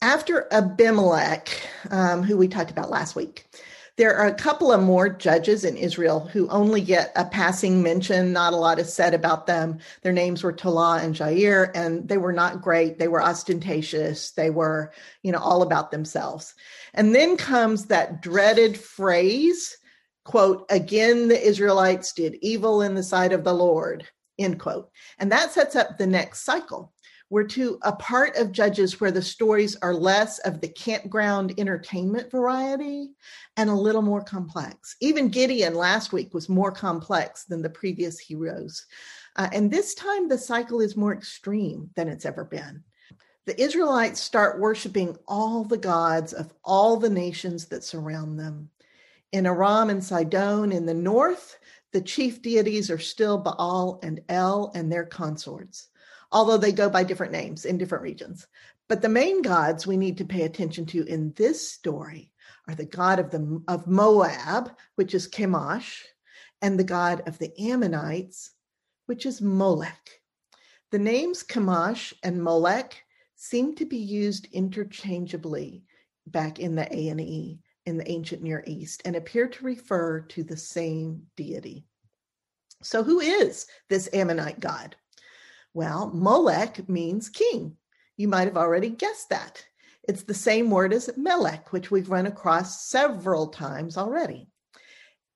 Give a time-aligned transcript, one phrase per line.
[0.00, 1.48] After Abimelech,
[1.90, 3.46] um, who we talked about last week,
[3.96, 8.32] there are a couple of more judges in Israel who only get a passing mention.
[8.32, 9.80] Not a lot is said about them.
[10.02, 13.00] Their names were Tola and Jair, and they were not great.
[13.00, 14.30] They were ostentatious.
[14.30, 14.92] They were,
[15.24, 16.54] you know, all about themselves.
[16.94, 19.76] And then comes that dreaded phrase,
[20.24, 24.06] quote, again, the Israelites did evil in the sight of the Lord,
[24.38, 24.90] end quote.
[25.18, 26.92] And that sets up the next cycle
[27.30, 32.30] we're to a part of Judges where the stories are less of the campground entertainment
[32.30, 33.10] variety
[33.56, 34.96] and a little more complex.
[35.00, 38.86] Even Gideon last week was more complex than the previous heroes.
[39.36, 42.82] Uh, and this time the cycle is more extreme than it's ever been.
[43.44, 48.70] The Israelites start worshiping all the gods of all the nations that surround them.
[49.32, 51.58] In Aram and Sidon in the north,
[51.92, 55.88] the chief deities are still Baal and El and their consorts
[56.30, 58.46] although they go by different names in different regions.
[58.88, 62.32] But the main gods we need to pay attention to in this story
[62.66, 66.02] are the god of the of Moab, which is Chemosh,
[66.62, 68.50] and the god of the Ammonites,
[69.06, 70.20] which is Molech.
[70.90, 73.02] The names Chemosh and Molech
[73.36, 75.84] seem to be used interchangeably
[76.26, 80.20] back in the A and E in the ancient Near East and appear to refer
[80.20, 81.86] to the same deity.
[82.82, 84.96] So, who is this Ammonite god?
[85.74, 87.76] Well, Molech means king.
[88.16, 89.64] You might have already guessed that.
[90.08, 94.48] It's the same word as Melech, which we've run across several times already.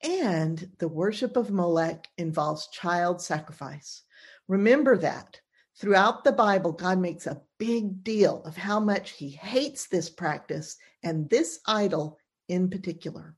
[0.02, 4.02] And the worship of Molech involves child sacrifice.
[4.48, 5.40] Remember that.
[5.78, 10.76] Throughout the Bible, God makes a big deal of how much he hates this practice
[11.02, 13.36] and this idol in particular.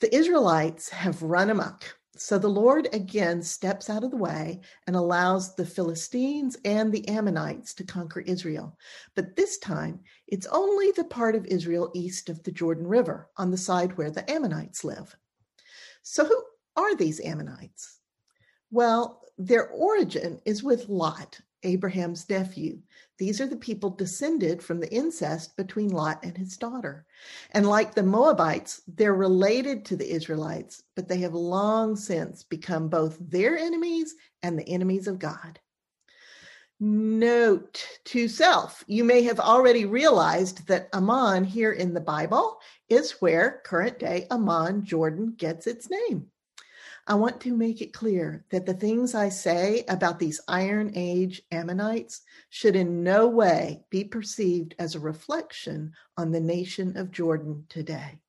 [0.00, 1.84] The Israelites have run amok
[2.16, 7.08] so the Lord again steps out of the way and allows the Philistines and the
[7.08, 8.76] Ammonites to conquer Israel.
[9.14, 13.50] But this time, it's only the part of Israel east of the Jordan River, on
[13.50, 15.16] the side where the Ammonites live.
[16.02, 16.42] So, who
[16.76, 17.98] are these Ammonites?
[18.70, 22.78] Well, their origin is with Lot, Abraham's nephew.
[23.18, 27.06] These are the people descended from the incest between Lot and his daughter.
[27.52, 32.88] And like the Moabites, they're related to the Israelites, but they have long since become
[32.88, 35.60] both their enemies and the enemies of God.
[36.80, 42.58] Note to self, you may have already realized that Ammon here in the Bible
[42.88, 46.31] is where current day Amman, Jordan gets its name.
[47.04, 51.42] I want to make it clear that the things I say about these Iron Age
[51.50, 57.66] Ammonites should in no way be perceived as a reflection on the nation of Jordan
[57.68, 58.20] today.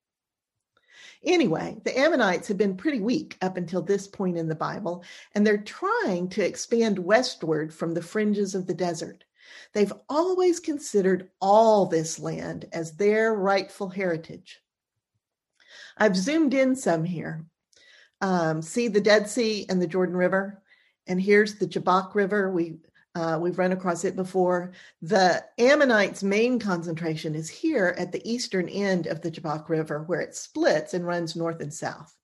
[1.23, 5.03] Anyway, the Ammonites have been pretty weak up until this point in the Bible,
[5.35, 9.23] and they're trying to expand westward from the fringes of the desert.
[9.73, 14.61] They've always considered all this land as their rightful heritage.
[15.95, 17.45] I've zoomed in some here
[18.23, 20.63] um, see the Dead Sea and the Jordan River.
[21.07, 22.49] And here's the Jabbok River.
[22.49, 22.77] We
[23.15, 24.71] uh, we've run across it before.
[25.03, 30.21] The Ammonites' main concentration is here at the eastern end of the Jabbok River, where
[30.21, 32.17] it splits and runs north and south.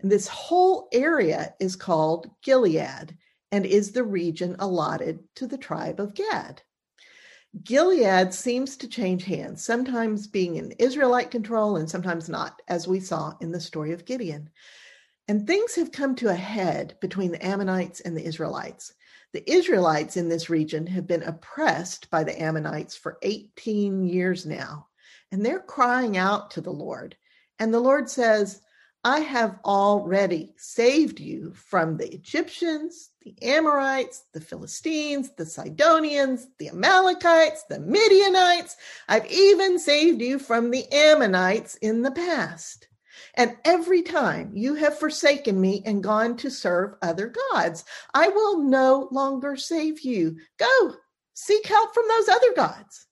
[0.00, 3.14] And this whole area is called Gilead
[3.50, 6.62] and is the region allotted to the tribe of Gad.
[7.62, 13.00] Gilead seems to change hands, sometimes being in Israelite control and sometimes not, as we
[13.00, 14.48] saw in the story of Gideon.
[15.28, 18.92] And things have come to a head between the Ammonites and the Israelites.
[19.32, 24.88] The Israelites in this region have been oppressed by the Ammonites for 18 years now,
[25.30, 27.16] and they're crying out to the Lord.
[27.58, 28.60] And the Lord says,
[29.04, 36.68] I have already saved you from the Egyptians, the Amorites, the Philistines, the Sidonians, the
[36.68, 38.76] Amalekites, the Midianites.
[39.08, 42.86] I've even saved you from the Ammonites in the past.
[43.34, 48.62] And every time you have forsaken me and gone to serve other gods, I will
[48.62, 50.36] no longer save you.
[50.58, 50.94] Go
[51.34, 53.06] seek help from those other gods.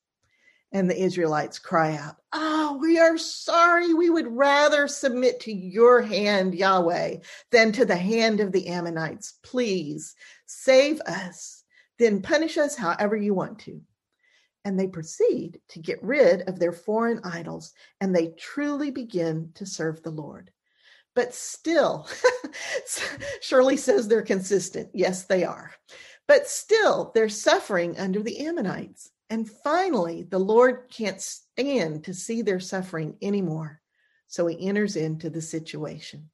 [0.73, 3.93] And the Israelites cry out, Oh, we are sorry.
[3.93, 7.16] We would rather submit to your hand, Yahweh,
[7.51, 9.34] than to the hand of the Ammonites.
[9.43, 10.15] Please
[10.47, 11.65] save us,
[11.99, 13.81] then punish us however you want to
[14.65, 19.66] and they proceed to get rid of their foreign idols and they truly begin to
[19.66, 20.51] serve the Lord.
[21.15, 22.09] But still,
[23.41, 24.91] Shirley says they're consistent.
[24.95, 25.72] Yes, they are.
[26.28, 29.10] But still, they're suffering under the Ammonites.
[29.28, 33.80] And finally, the Lord can't stand to see their suffering anymore.
[34.28, 36.30] So he enters into the situation.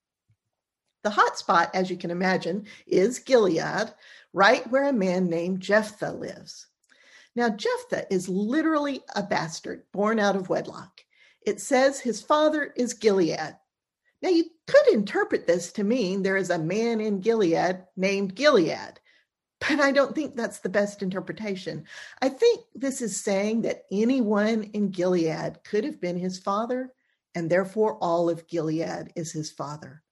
[1.02, 3.92] The hot spot, as you can imagine, is Gilead,
[4.32, 6.66] right where a man named Jephthah lives.
[7.36, 11.02] Now, Jephthah is literally a bastard born out of wedlock.
[11.46, 13.56] It says his father is Gilead.
[14.22, 18.98] Now, you could interpret this to mean there is a man in Gilead named Gilead,
[19.60, 21.84] but I don't think that's the best interpretation.
[22.22, 26.90] I think this is saying that anyone in Gilead could have been his father,
[27.34, 30.02] and therefore all of Gilead is his father.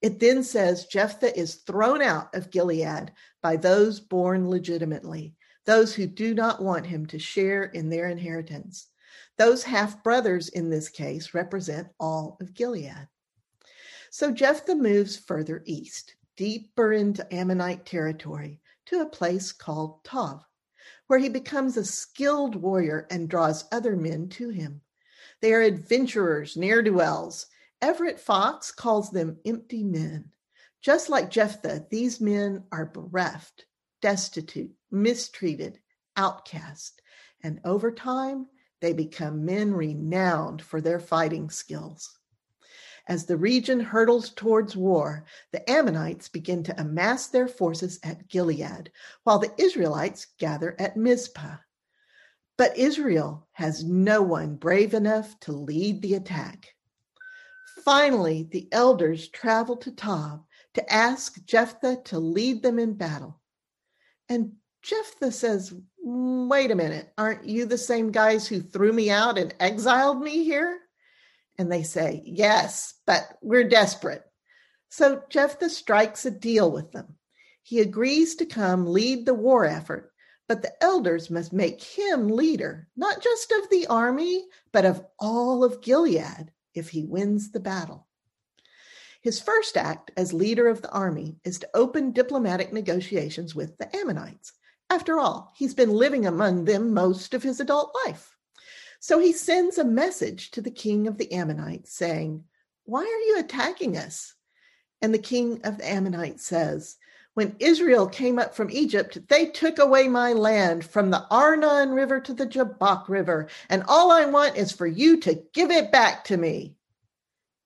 [0.00, 3.12] It then says Jephthah is thrown out of Gilead
[3.42, 5.34] by those born legitimately,
[5.66, 8.88] those who do not want him to share in their inheritance.
[9.36, 13.08] Those half brothers in this case represent all of Gilead.
[14.10, 20.42] So Jephthah moves further east, deeper into Ammonite territory, to a place called Tob,
[21.06, 24.80] where he becomes a skilled warrior and draws other men to him.
[25.40, 27.46] They are adventurers, ne'er do wells,
[27.82, 30.32] Everett Fox calls them empty men.
[30.82, 33.64] Just like Jephthah, these men are bereft,
[34.00, 35.78] destitute, mistreated,
[36.16, 37.00] outcast,
[37.42, 38.46] and over time,
[38.80, 42.18] they become men renowned for their fighting skills.
[43.08, 48.92] As the region hurtles towards war, the Ammonites begin to amass their forces at Gilead,
[49.24, 51.56] while the Israelites gather at Mizpah.
[52.56, 56.68] But Israel has no one brave enough to lead the attack.
[57.84, 60.44] Finally, the elders travel to Tob
[60.74, 63.39] to ask Jephthah to lead them in battle.
[64.30, 69.36] And Jephthah says, Wait a minute, aren't you the same guys who threw me out
[69.36, 70.78] and exiled me here?
[71.58, 74.22] And they say, Yes, but we're desperate.
[74.88, 77.16] So Jephthah strikes a deal with them.
[77.62, 80.12] He agrees to come lead the war effort,
[80.48, 85.64] but the elders must make him leader, not just of the army, but of all
[85.64, 88.06] of Gilead if he wins the battle.
[89.22, 93.94] His first act as leader of the army is to open diplomatic negotiations with the
[93.94, 94.52] Ammonites.
[94.88, 98.34] After all, he's been living among them most of his adult life.
[98.98, 102.44] So he sends a message to the king of the Ammonites saying,
[102.84, 104.34] Why are you attacking us?
[105.02, 106.96] And the king of the Ammonites says,
[107.34, 112.20] When Israel came up from Egypt, they took away my land from the Arnon River
[112.20, 116.24] to the Jabbok River, and all I want is for you to give it back
[116.24, 116.74] to me.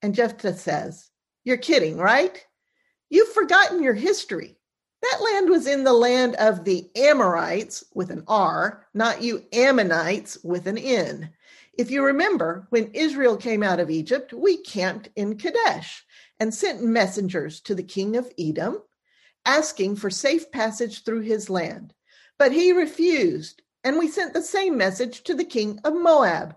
[0.02, 1.10] And Jephthah says,
[1.44, 2.44] You're kidding, right?
[3.10, 4.56] You've forgotten your history.
[5.02, 10.38] That land was in the land of the Amorites with an R, not you Ammonites
[10.42, 11.30] with an N.
[11.76, 16.04] If you remember, when Israel came out of Egypt, we camped in Kadesh
[16.40, 18.80] and sent messengers to the king of Edom
[19.44, 21.92] asking for safe passage through his land.
[22.38, 26.56] But he refused, and we sent the same message to the king of Moab,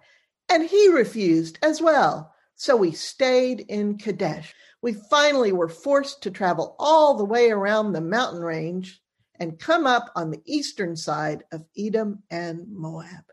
[0.50, 2.34] and he refused as well.
[2.56, 7.92] So we stayed in Kadesh we finally were forced to travel all the way around
[7.92, 9.02] the mountain range
[9.40, 13.26] and come up on the eastern side of Edom and Moab.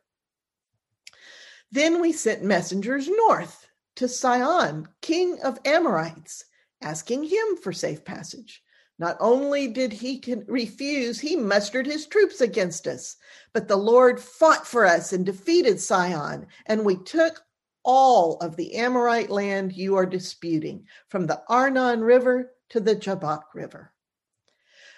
[1.71, 6.45] Then we sent messengers north to Sihon, king of Amorites,
[6.81, 8.63] asking him for safe passage.
[8.99, 13.17] Not only did he refuse, he mustered his troops against us.
[13.53, 17.44] But the Lord fought for us and defeated Sihon, and we took
[17.85, 23.55] all of the Amorite land you are disputing, from the Arnon River to the Jabbok
[23.55, 23.93] River.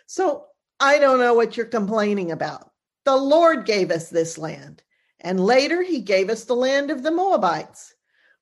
[0.06, 0.47] So
[0.79, 2.71] I don't know what you're complaining about.
[3.05, 4.83] The Lord gave us this land,
[5.21, 7.95] and later he gave us the land of the Moabites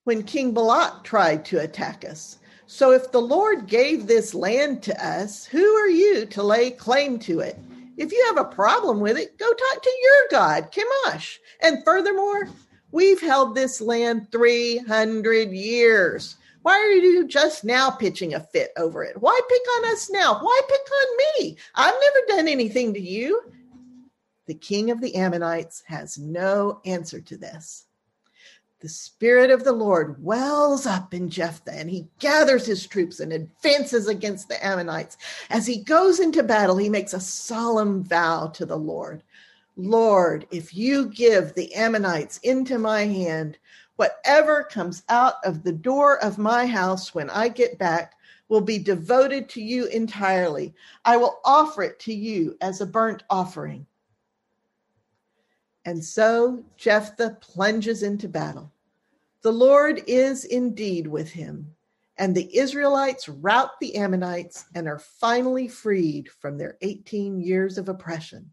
[0.05, 2.39] when King Balak tried to attack us.
[2.67, 7.19] So if the Lord gave this land to us, who are you to lay claim
[7.21, 7.59] to it?
[7.97, 11.37] If you have a problem with it, go talk to your God, Chemosh.
[11.61, 12.49] And furthermore,
[12.95, 16.37] We've held this land 300 years.
[16.63, 19.21] Why are you just now pitching a fit over it?
[19.21, 20.39] Why pick on us now?
[20.39, 21.57] Why pick on me?
[21.75, 23.53] I've never done anything to you.
[24.47, 27.87] The king of the Ammonites has no answer to this.
[28.79, 33.33] The spirit of the Lord wells up in Jephthah, and he gathers his troops and
[33.33, 35.17] advances against the Ammonites.
[35.51, 39.25] As he goes into battle, he makes a solemn vow to the Lord
[39.77, 43.59] Lord, if you give the Ammonites into my hand,
[43.97, 48.15] whatever comes out of the door of my house when I get back
[48.49, 50.75] will be devoted to you entirely.
[51.05, 53.87] I will offer it to you as a burnt offering.
[55.85, 58.73] And so Jephthah plunges into battle.
[59.43, 61.75] The Lord is indeed with him,
[62.17, 67.89] and the Israelites rout the Ammonites and are finally freed from their 18 years of
[67.89, 68.51] oppression.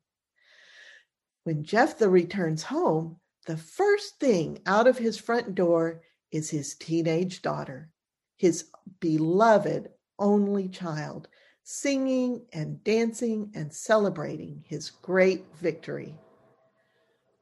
[1.43, 7.41] When Jephthah returns home, the first thing out of his front door is his teenage
[7.41, 7.89] daughter,
[8.38, 8.65] his
[9.00, 11.27] beloved only child,
[11.63, 16.15] singing and dancing and celebrating his great victory.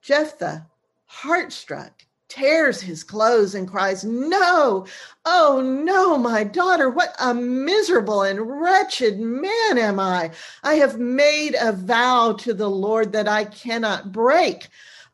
[0.02, 0.68] Jephthah,
[1.06, 4.86] heartstruck, tears his clothes and cries, No,
[5.26, 10.32] oh no, my daughter, what a miserable and wretched man am I.
[10.64, 14.68] I have made a vow to the Lord that I cannot break.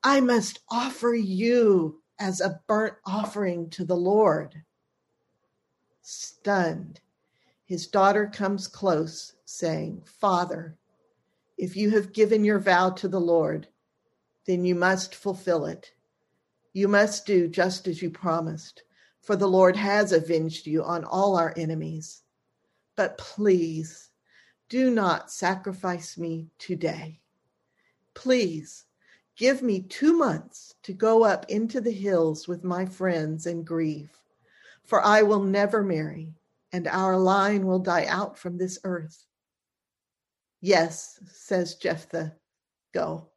[0.04, 4.62] I must offer you as a burnt offering to the Lord.
[6.02, 7.00] Stunned,
[7.66, 10.78] his daughter comes close, saying, Father,
[11.58, 13.68] if you have given your vow to the Lord,
[14.46, 15.95] then you must fulfill it.
[16.76, 18.84] You must do just as you promised,
[19.22, 22.22] for the Lord has avenged you on all our enemies.
[22.98, 24.10] But please
[24.68, 27.22] do not sacrifice me today.
[28.14, 28.88] Please
[29.38, 34.12] give me two months to go up into the hills with my friends and grieve,
[34.84, 36.34] for I will never marry,
[36.74, 39.26] and our line will die out from this earth.
[40.60, 42.36] Yes, says Jephthah,
[42.94, 43.30] go.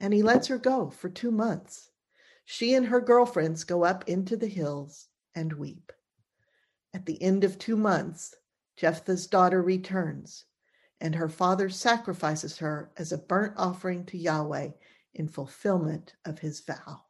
[0.00, 1.92] And he lets her go for two months.
[2.48, 5.92] She and her girlfriends go up into the hills and weep.
[6.94, 8.36] At the end of two months,
[8.76, 10.44] Jephthah's daughter returns,
[11.00, 14.70] and her father sacrifices her as a burnt offering to Yahweh
[15.12, 17.02] in fulfillment of his vow.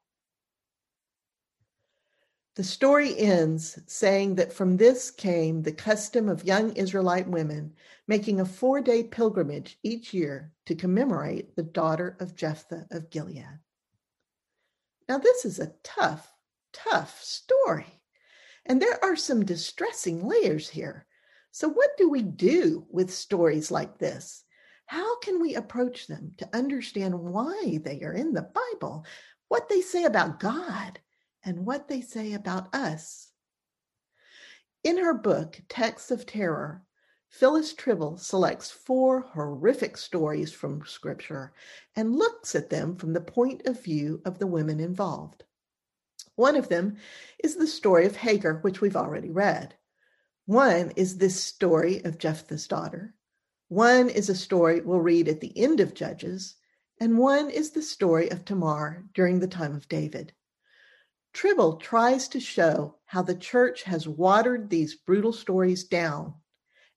[2.54, 7.74] The story ends saying that from this came the custom of young Israelite women
[8.08, 13.60] making a four day pilgrimage each year to commemorate the daughter of Jephthah of Gilead.
[15.08, 16.32] Now, this is a tough,
[16.72, 18.00] tough story,
[18.64, 21.06] and there are some distressing layers here.
[21.52, 24.44] So, what do we do with stories like this?
[24.86, 29.04] How can we approach them to understand why they are in the Bible,
[29.48, 30.98] what they say about God?
[31.46, 33.30] and what they say about us.
[34.82, 36.82] In her book, Texts of Terror,
[37.38, 41.52] Phyllis Trible selects four horrific stories from Scripture
[41.94, 45.44] and looks at them from the point of view of the women involved.
[46.36, 46.96] One of them
[47.44, 49.74] is the story of Hagar, which we've already read.
[50.46, 53.14] One is this story of Jephthah's daughter.
[53.68, 56.54] One is a story we'll read at the end of Judges.
[56.98, 60.32] And one is the story of Tamar during the time of David.
[61.34, 66.36] Trible tries to show how the church has watered these brutal stories down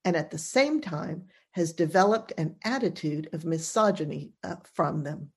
[0.05, 5.31] and at the same time has developed an attitude of misogyny uh, from them.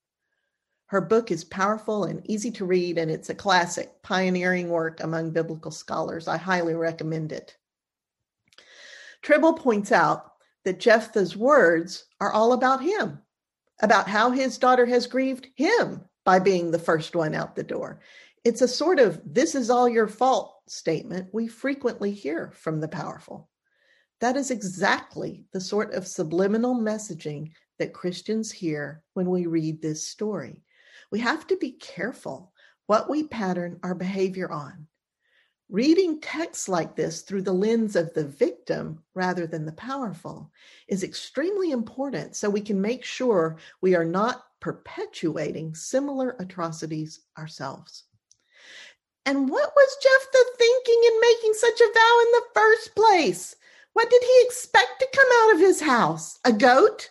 [0.87, 5.31] Her book is powerful and easy to read, and it's a classic, pioneering work among
[5.31, 6.29] biblical scholars.
[6.29, 7.57] I highly recommend it.
[9.23, 10.33] Trible points out
[10.65, 13.21] that Jephthah's words are all about him,
[13.81, 18.01] about how his daughter has grieved him by being the first one out the door.
[18.45, 22.89] It's a sort of this is all your fault statement we frequently hear from the
[22.89, 23.49] powerful.
[24.23, 27.51] That is exactly the sort of subliminal messaging
[27.81, 30.63] that Christians hear when we read this story.
[31.11, 32.53] We have to be careful
[32.87, 34.87] what we pattern our behavior on.
[35.69, 40.53] Reading texts like this through the lens of the victim rather than the powerful
[40.87, 48.05] is extremely important so we can make sure we are not perpetuating similar atrocities ourselves.
[49.27, 53.57] And what was Jephthah thinking in making such a vow in the first place?
[53.93, 56.39] What did he expect to come out of his house?
[56.45, 57.11] A goat?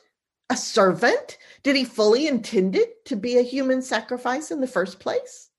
[0.50, 1.38] A servant?
[1.64, 5.50] Did he fully intend it to be a human sacrifice in the first place?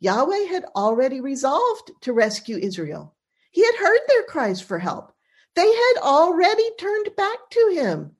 [0.00, 3.16] Yahweh had already resolved to rescue Israel.
[3.50, 5.12] He had heard their cries for help.
[5.54, 8.12] They had already turned back to him.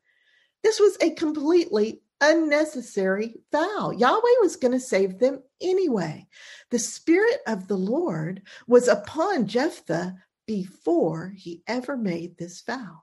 [0.62, 3.92] This was a completely unnecessary vow.
[3.96, 6.26] Yahweh was going to save them anyway.
[6.70, 10.16] The Spirit of the Lord was upon Jephthah
[10.48, 13.02] before he ever made this vow.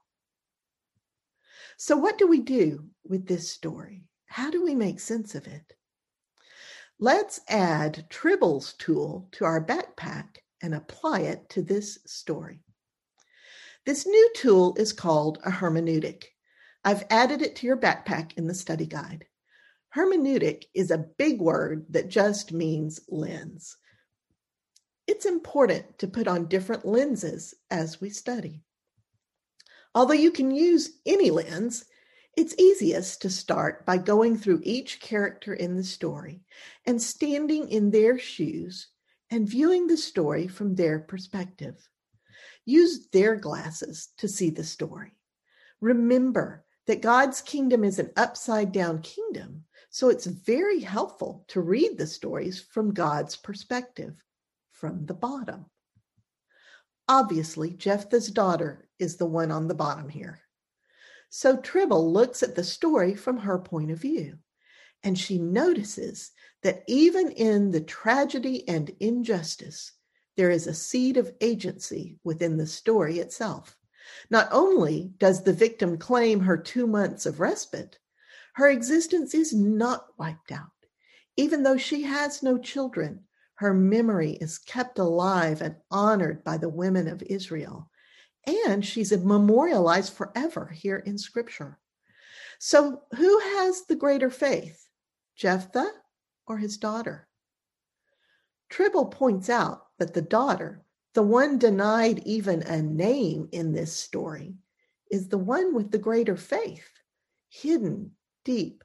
[1.77, 4.07] So, what do we do with this story?
[4.25, 5.73] How do we make sense of it?
[6.99, 12.61] Let's add Trible's tool to our backpack and apply it to this story.
[13.85, 16.23] This new tool is called a hermeneutic.
[16.83, 19.25] I've added it to your backpack in the study guide.
[19.95, 23.77] Hermeneutic is a big word that just means lens.
[25.07, 28.63] It's important to put on different lenses as we study.
[29.93, 31.85] Although you can use any lens,
[32.35, 36.41] it's easiest to start by going through each character in the story
[36.85, 38.89] and standing in their shoes
[39.29, 41.87] and viewing the story from their perspective.
[42.65, 45.13] Use their glasses to see the story.
[45.81, 49.63] Remember that God's kingdom is an upside down kingdom.
[49.89, 54.21] So it's very helpful to read the stories from God's perspective,
[54.75, 55.65] from the bottom.
[57.07, 60.39] Obviously, Jephthah's daughter is the one on the bottom here.
[61.29, 64.37] So Trible looks at the story from her point of view.
[65.03, 66.31] And she notices
[66.63, 69.91] that even in the tragedy and injustice,
[70.35, 73.77] there is a seed of agency within the story itself.
[74.29, 77.99] Not only does the victim claim her two months of respite,
[78.53, 80.71] her existence is not wiped out.
[81.37, 83.25] Even though she has no children,
[83.55, 87.89] her memory is kept alive and honored by the women of Israel.
[88.45, 91.79] And she's memorialized forever here in Scripture.
[92.59, 94.87] So, who has the greater faith,
[95.35, 95.91] Jephthah
[96.47, 97.27] or his daughter?
[98.69, 100.83] Trible points out that the daughter,
[101.13, 104.55] the one denied even a name in this story,
[105.09, 106.89] is the one with the greater faith,
[107.49, 108.11] hidden,
[108.43, 108.83] deep,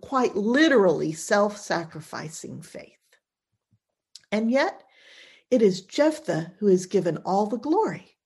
[0.00, 2.98] quite literally self sacrificing faith.
[4.32, 4.82] And yet,
[5.50, 8.16] it is Jephthah who is given all the glory,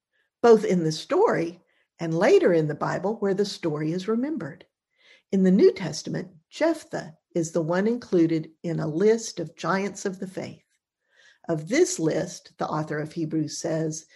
[0.42, 1.60] both in the story
[1.98, 4.64] and later in the Bible where the story is remembered.
[5.32, 10.18] In the New Testament, Jephthah is the one included in a list of giants of
[10.18, 10.64] the faith.
[11.48, 14.06] Of this list, the author of Hebrews says,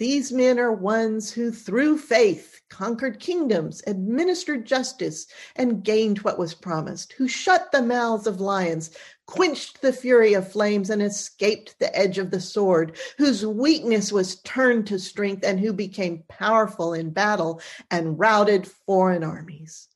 [0.00, 6.54] these men are ones who, through faith, conquered kingdoms, administered justice, and gained what was
[6.54, 8.96] promised, who shut the mouths of lions,
[9.30, 14.40] quenched the fury of flames, and escaped the edge of the sword, whose weakness was
[14.42, 17.60] turned to strength, and who became powerful in battle
[17.92, 19.86] and routed foreign armies.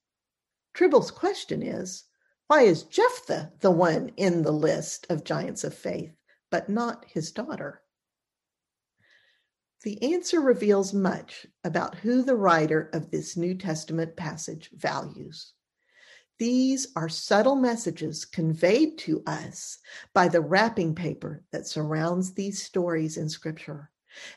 [0.73, 2.05] Trible's question is
[2.47, 6.14] why is Jephthah the one in the list of giants of faith,
[6.49, 7.83] but not his daughter?
[9.83, 15.53] The answer reveals much about who the writer of this New Testament passage values.
[16.38, 19.79] These are subtle messages conveyed to us
[20.12, 23.91] by the wrapping paper that surrounds these stories in Scripture.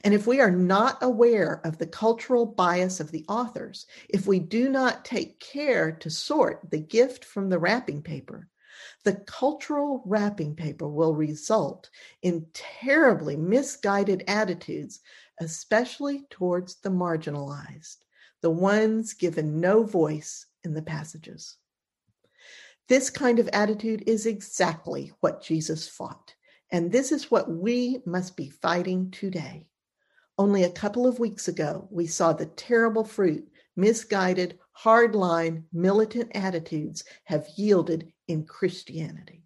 [0.04, 4.40] And if we are not aware of the cultural bias of the authors, if we
[4.40, 8.48] do not take care to sort the gift from the wrapping paper,
[9.04, 11.90] the cultural wrapping paper will result
[12.22, 15.00] in terribly misguided attitudes
[15.40, 17.98] especially towards the marginalized,
[18.42, 21.58] the ones given no voice in the passages.
[22.90, 26.36] This kind of attitude is exactly what Jesus fought,
[26.72, 29.68] and this is what we must be fighting today.
[30.38, 33.46] Only a couple of weeks ago, we saw the terrible fruit
[33.76, 39.44] misguided, hardline, militant attitudes have yielded in Christianity.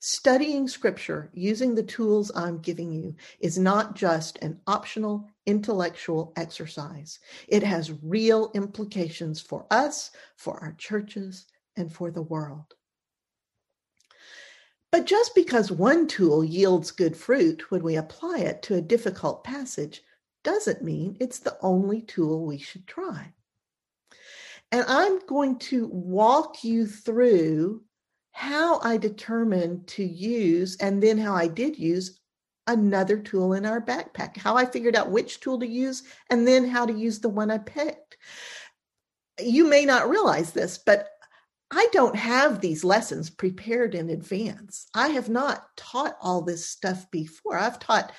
[0.00, 7.18] Studying scripture using the tools I'm giving you is not just an optional intellectual exercise.
[7.48, 11.46] It has real implications for us, for our churches,
[11.76, 12.74] and for the world.
[14.92, 19.44] But just because one tool yields good fruit when we apply it to a difficult
[19.44, 20.02] passage
[20.42, 23.32] doesn't mean it's the only tool we should try.
[24.72, 27.82] And I'm going to walk you through
[28.32, 32.20] how I determined to use and then how I did use
[32.66, 36.68] another tool in our backpack, how I figured out which tool to use and then
[36.68, 38.16] how to use the one I picked.
[39.40, 41.08] You may not realize this, but
[41.76, 44.86] I don't have these lessons prepared in advance.
[44.94, 47.58] I have not taught all this stuff before.
[47.58, 48.14] I've taught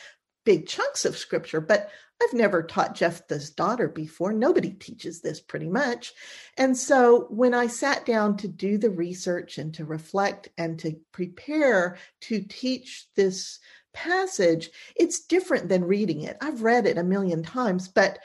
[0.45, 1.89] big chunks of scripture, but
[2.21, 4.31] I've never taught Jephthah's daughter before.
[4.31, 6.13] Nobody teaches this pretty much.
[6.55, 10.99] And so when I sat down to do the research and to reflect and to
[11.11, 13.57] prepare to teach this
[13.91, 16.37] passage, it's different than reading it.
[16.41, 18.19] I've read it a million times, but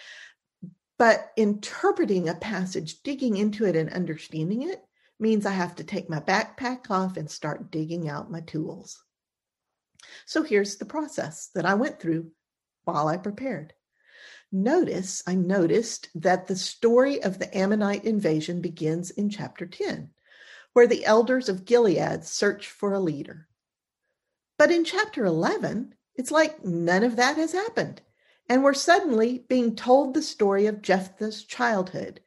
[0.99, 4.85] but interpreting a passage, digging into it and understanding it
[5.23, 9.03] means I have to take my backpack off and start digging out my tools.
[10.27, 12.33] So here's the process that I went through
[12.85, 13.73] while I prepared.
[14.51, 20.11] Notice, I noticed that the story of the Ammonite invasion begins in chapter 10,
[20.75, 23.49] where the elders of Gilead search for a leader.
[24.59, 28.03] But in chapter 11, it's like none of that has happened.
[28.49, 32.21] And we're suddenly being told the story of Jephthah's childhood.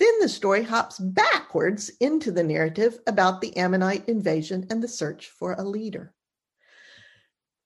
[0.00, 5.28] Then the story hops backwards into the narrative about the Ammonite invasion and the search
[5.28, 6.14] for a leader.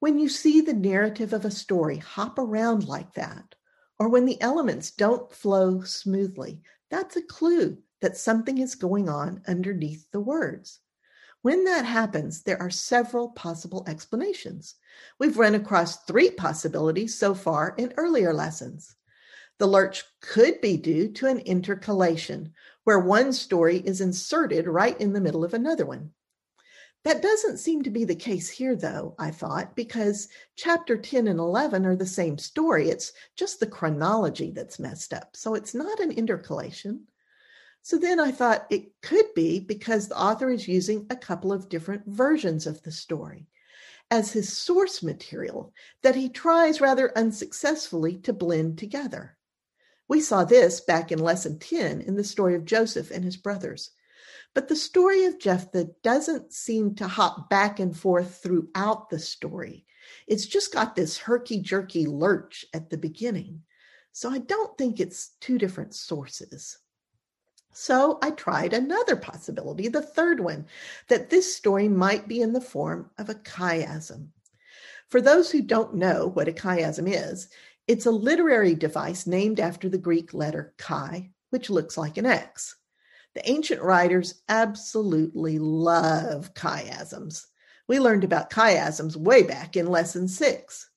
[0.01, 3.55] When you see the narrative of a story hop around like that,
[4.01, 9.41] or when the elements don't flow smoothly, that's a clue that something is going on
[9.47, 10.81] underneath the words.
[11.43, 14.75] When that happens, there are several possible explanations.
[15.21, 18.97] We've run across three possibilities so far in earlier lessons.
[19.59, 25.13] The lurch could be due to an intercalation, where one story is inserted right in
[25.13, 26.13] the middle of another one.
[27.05, 31.39] That doesn't seem to be the case here, though, I thought, because chapter 10 and
[31.39, 32.89] 11 are the same story.
[32.89, 35.37] It's just the chronology that's messed up.
[35.37, 37.07] So it's not an intercalation.
[37.83, 41.69] So then I thought it could be because the author is using a couple of
[41.69, 43.47] different versions of the story
[44.11, 49.37] as his source material that he tries rather unsuccessfully to blend together.
[50.09, 53.91] We saw this back in lesson 10 in the story of Joseph and his brothers.
[54.55, 59.87] But the story of Jephthah doesn't seem to hop back and forth throughout the story.
[60.27, 63.63] It's just got this herky jerky lurch at the beginning.
[64.13, 66.79] So I don't think it's two different sources.
[67.73, 70.67] So I tried another possibility, the third one,
[71.09, 74.29] that this story might be in the form of a chiasm.
[75.09, 77.49] For those who don't know what a chiasm is,
[77.87, 82.77] it's a literary device named after the Greek letter chi, which looks like an X.
[83.35, 87.47] The ancient writers absolutely love chiasms.
[87.89, 90.89] We learned about chiasms way back in lesson six.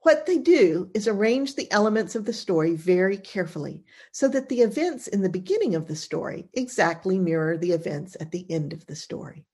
[0.00, 4.62] What they do is arrange the elements of the story very carefully so that the
[4.62, 8.86] events in the beginning of the story exactly mirror the events at the end of
[8.86, 9.46] the story.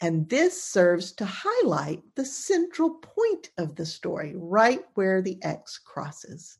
[0.00, 5.78] And this serves to highlight the central point of the story, right where the X
[5.78, 6.58] crosses.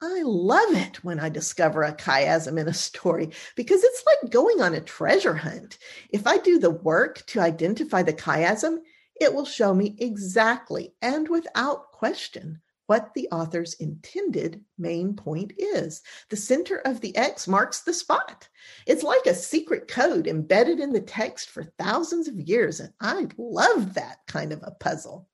[0.00, 4.60] I love it when I discover a chiasm in a story because it's like going
[4.60, 5.78] on a treasure hunt.
[6.10, 8.78] If I do the work to identify the chiasm,
[9.20, 16.02] it will show me exactly and without question what the author's intended main point is.
[16.30, 18.48] The center of the X marks the spot.
[18.86, 23.28] It's like a secret code embedded in the text for thousands of years, and I
[23.38, 25.28] love that kind of a puzzle.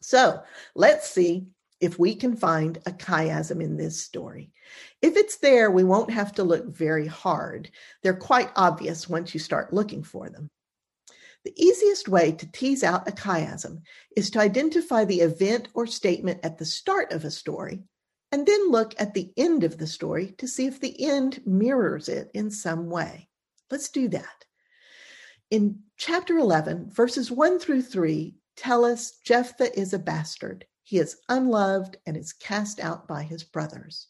[0.00, 0.42] So
[0.74, 1.48] let's see
[1.80, 4.50] if we can find a chiasm in this story.
[5.00, 7.70] If it's there, we won't have to look very hard.
[8.02, 10.50] They're quite obvious once you start looking for them.
[11.48, 13.80] The easiest way to tease out a chiasm
[14.14, 17.84] is to identify the event or statement at the start of a story
[18.30, 22.10] and then look at the end of the story to see if the end mirrors
[22.10, 23.30] it in some way.
[23.70, 24.44] Let's do that.
[25.50, 30.66] In chapter 11, verses 1 through 3 tell us Jephthah is a bastard.
[30.82, 34.08] He is unloved and is cast out by his brothers.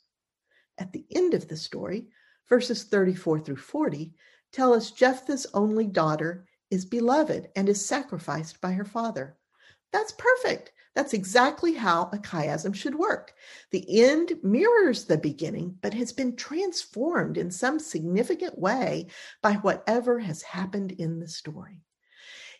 [0.77, 2.09] At the end of the story,
[2.49, 4.13] verses 34 through 40
[4.51, 9.37] tell us Jephthah's only daughter is beloved and is sacrificed by her father.
[9.93, 10.73] That's perfect.
[10.95, 13.33] That's exactly how a chiasm should work.
[13.71, 19.07] The end mirrors the beginning, but has been transformed in some significant way
[19.43, 21.83] by whatever has happened in the story.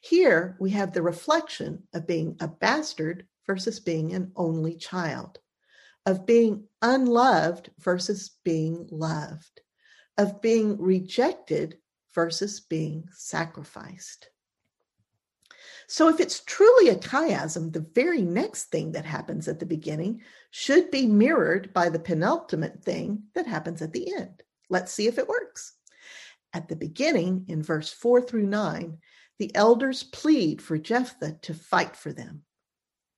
[0.01, 5.39] Here we have the reflection of being a bastard versus being an only child,
[6.07, 9.61] of being unloved versus being loved,
[10.17, 11.79] of being rejected
[12.19, 14.29] versus being sacrificed.
[15.87, 20.23] So, if it's truly a chiasm, the very next thing that happens at the beginning
[20.51, 24.43] should be mirrored by the penultimate thing that happens at the end.
[24.69, 25.75] Let's see if it works.
[26.53, 28.99] At the beginning, in verse 4 through 9,
[29.39, 32.43] the elders plead for Jephthah to fight for them.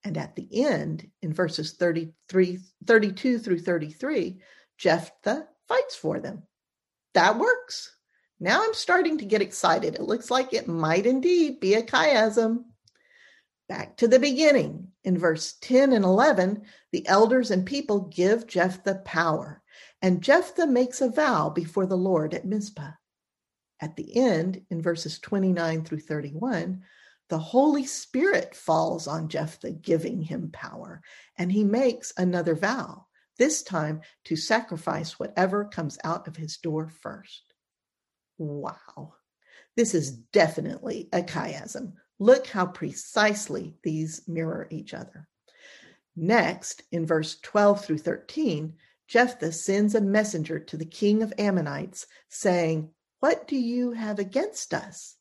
[0.04, 4.42] And at the end, in verses 33, 32 through 33,
[4.76, 6.42] Jephthah fights for them.
[7.14, 7.96] That works.
[8.42, 9.94] Now I'm starting to get excited.
[9.94, 12.64] It looks like it might indeed be a chiasm.
[13.68, 14.88] Back to the beginning.
[15.04, 19.62] In verse 10 and 11, the elders and people give Jephthah power,
[20.00, 22.92] and Jephthah makes a vow before the Lord at Mizpah.
[23.78, 26.82] At the end, in verses 29 through 31,
[27.28, 31.02] the Holy Spirit falls on Jephthah, giving him power,
[31.36, 33.06] and he makes another vow,
[33.38, 37.49] this time to sacrifice whatever comes out of his door first.
[38.40, 39.16] Wow,
[39.76, 41.92] this is definitely a chiasm.
[42.18, 45.28] Look how precisely these mirror each other.
[46.16, 48.72] Next, in verse 12 through 13,
[49.08, 54.72] Jephthah sends a messenger to the king of Ammonites saying, What do you have against
[54.72, 55.16] us?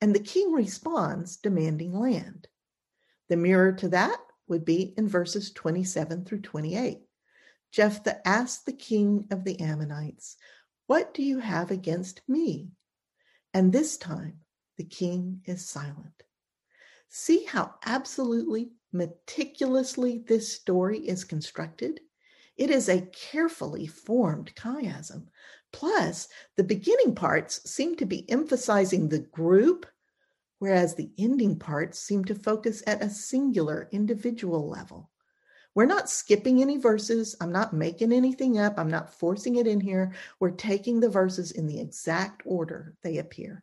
[0.00, 2.48] And the king responds, demanding land.
[3.28, 6.98] The mirror to that would be in verses 27 through 28.
[7.70, 10.36] Jephthah asked the king of the Ammonites,
[10.90, 12.72] what do you have against me?
[13.54, 14.40] And this time
[14.76, 16.24] the king is silent.
[17.08, 22.00] See how absolutely meticulously this story is constructed?
[22.56, 25.28] It is a carefully formed chiasm.
[25.72, 26.26] Plus,
[26.56, 29.86] the beginning parts seem to be emphasizing the group,
[30.58, 35.08] whereas the ending parts seem to focus at a singular individual level.
[35.74, 37.36] We're not skipping any verses.
[37.40, 38.78] I'm not making anything up.
[38.78, 40.12] I'm not forcing it in here.
[40.40, 43.62] We're taking the verses in the exact order they appear.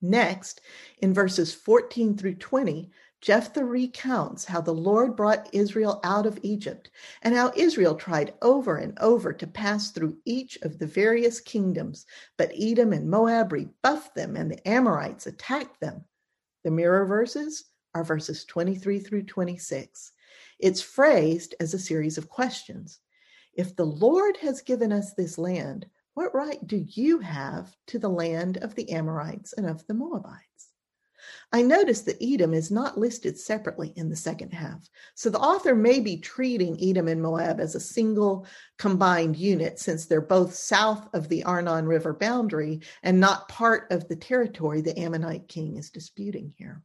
[0.00, 0.60] Next,
[0.98, 6.90] in verses 14 through 20, Jephthah recounts how the Lord brought Israel out of Egypt
[7.22, 12.04] and how Israel tried over and over to pass through each of the various kingdoms,
[12.36, 16.04] but Edom and Moab rebuffed them and the Amorites attacked them.
[16.64, 20.12] The mirror verses are verses 23 through 26.
[20.62, 23.00] It's phrased as a series of questions.
[23.52, 28.08] If the Lord has given us this land, what right do you have to the
[28.08, 30.68] land of the Amorites and of the Moabites?
[31.52, 34.88] I notice that Edom is not listed separately in the second half.
[35.14, 38.46] So the author may be treating Edom and Moab as a single
[38.78, 44.06] combined unit since they're both south of the Arnon River boundary and not part of
[44.06, 46.82] the territory the Ammonite king is disputing here.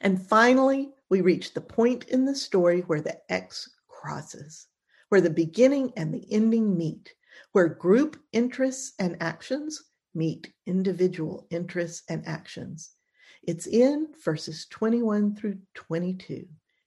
[0.00, 4.66] And finally, we reach the point in the story where the X crosses,
[5.08, 7.14] where the beginning and the ending meet,
[7.52, 9.82] where group interests and actions
[10.14, 12.90] meet individual interests and actions.
[13.42, 16.46] It's in verses 21 through 22.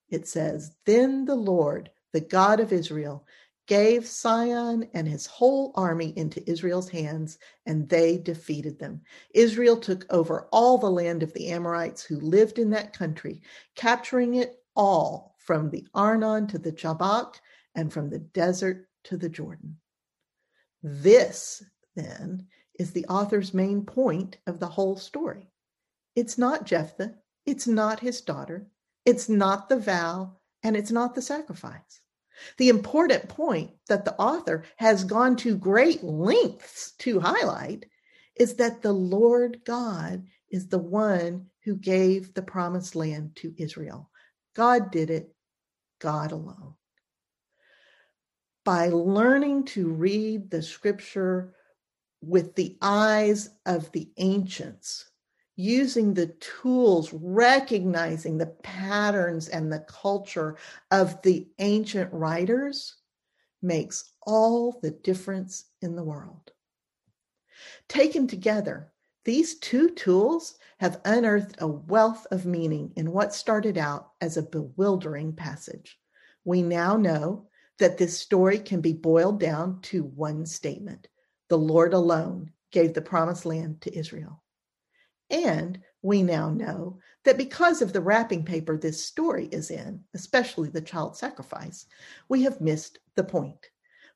[0.09, 3.25] It says, Then the Lord, the God of Israel,
[3.67, 9.01] gave Sihon and his whole army into Israel's hands, and they defeated them.
[9.33, 13.41] Israel took over all the land of the Amorites who lived in that country,
[13.75, 17.39] capturing it all from the Arnon to the Jabbok
[17.75, 19.77] and from the desert to the Jordan.
[20.83, 21.63] This,
[21.95, 22.47] then,
[22.79, 25.51] is the author's main point of the whole story.
[26.15, 28.67] It's not Jephthah, it's not his daughter,
[29.05, 32.01] it's not the vow, and it's not the sacrifice.
[32.57, 37.85] The important point that the author has gone to great lengths to highlight
[38.35, 44.09] is that the Lord God is the one who gave the promised land to Israel.
[44.55, 45.33] God did it,
[45.99, 46.75] God alone.
[48.63, 51.53] By learning to read the scripture
[52.21, 55.10] with the eyes of the ancients,
[55.55, 60.57] using the tools, recognizing the patterns and the culture
[60.91, 62.95] of the ancient writers
[63.61, 66.51] makes all the difference in the world.
[67.87, 68.91] Taken together,
[69.23, 74.41] these two tools have unearthed a wealth of meaning in what started out as a
[74.41, 75.99] bewildering passage.
[76.43, 81.07] We now know that this story can be boiled down to one statement
[81.51, 84.40] the Lord alone gave the promised land to Israel.
[85.31, 90.69] And we now know that because of the wrapping paper this story is in, especially
[90.69, 91.85] the child sacrifice,
[92.29, 93.69] we have missed the point.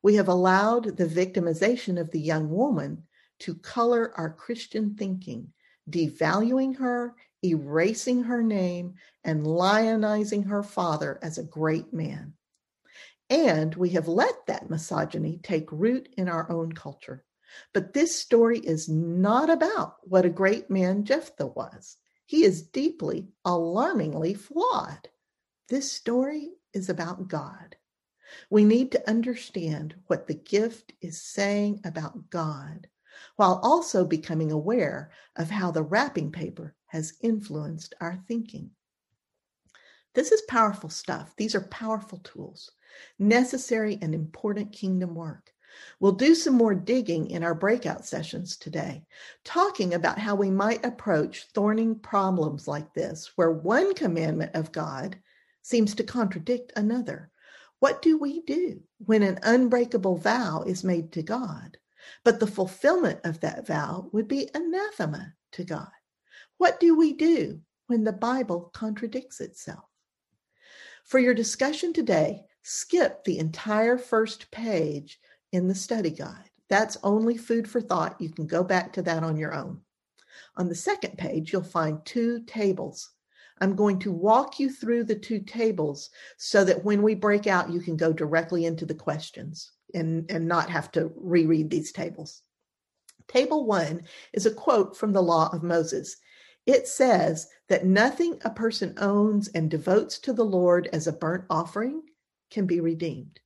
[0.03, 3.03] We have allowed the victimization of the young woman
[3.39, 5.51] to color our Christian thinking,
[5.89, 12.33] devaluing her, erasing her name, and lionizing her father as a great man.
[13.29, 17.24] And we have let that misogyny take root in our own culture.
[17.73, 21.97] But this story is not about what a great man Jephthah was.
[22.25, 25.09] He is deeply, alarmingly flawed.
[25.69, 27.75] This story is about God.
[28.49, 32.87] We need to understand what the gift is saying about God,
[33.35, 38.71] while also becoming aware of how the wrapping paper has influenced our thinking.
[40.13, 41.35] This is powerful stuff.
[41.35, 42.71] These are powerful tools
[43.19, 45.51] necessary and important kingdom work.
[45.99, 49.05] We'll do some more digging in our breakout sessions today,
[49.43, 55.17] talking about how we might approach thorning problems like this, where one commandment of God
[55.61, 57.31] seems to contradict another.
[57.79, 61.77] What do we do when an unbreakable vow is made to God,
[62.23, 65.89] but the fulfillment of that vow would be anathema to God?
[66.57, 69.85] What do we do when the Bible contradicts itself?
[71.03, 75.19] For your discussion today, skip the entire first page
[75.55, 76.49] in the study guide.
[76.69, 78.19] That's only food for thought.
[78.19, 79.81] You can go back to that on your own.
[80.57, 83.11] On the second page, you'll find two tables.
[83.61, 87.71] I'm going to walk you through the two tables so that when we break out,
[87.71, 92.41] you can go directly into the questions and, and not have to reread these tables.
[93.27, 96.17] Table one is a quote from the Law of Moses.
[96.65, 101.45] It says that nothing a person owns and devotes to the Lord as a burnt
[101.49, 102.01] offering
[102.51, 103.39] can be redeemed.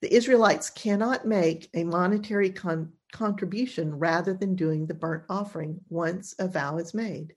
[0.00, 6.34] The Israelites cannot make a monetary con- contribution rather than doing the burnt offering once
[6.38, 7.34] a vow is made.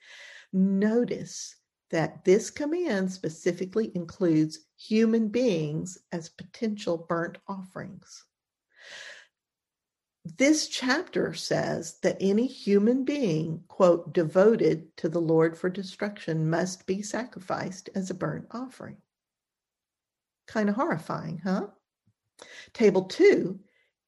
[0.53, 1.55] Notice
[1.91, 8.25] that this command specifically includes human beings as potential burnt offerings.
[10.23, 16.85] This chapter says that any human being, quote, devoted to the Lord for destruction must
[16.85, 18.97] be sacrificed as a burnt offering.
[20.47, 21.67] Kind of horrifying, huh?
[22.73, 23.59] Table two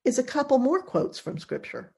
[0.05, 1.93] is a couple more quotes from Scripture.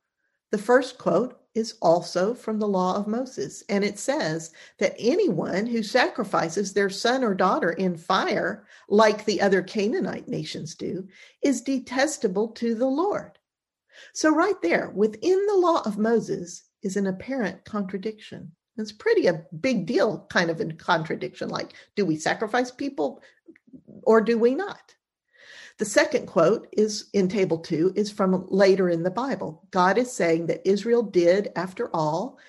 [0.52, 3.64] The first quote is also from the law of Moses.
[3.70, 9.42] And it says that anyone who sacrifices their son or daughter in fire, like the
[9.42, 11.08] other Canaanite nations do,
[11.42, 13.40] is detestable to the Lord.
[14.14, 18.52] So, right there, within the law of Moses is an apparent contradiction.
[18.78, 21.48] It's pretty a big deal, kind of a contradiction.
[21.48, 23.22] Like, do we sacrifice people
[24.04, 24.94] or do we not?
[25.78, 29.68] The second quote is in table two, is from later in the Bible.
[29.72, 32.40] God is saying that Israel did, after all,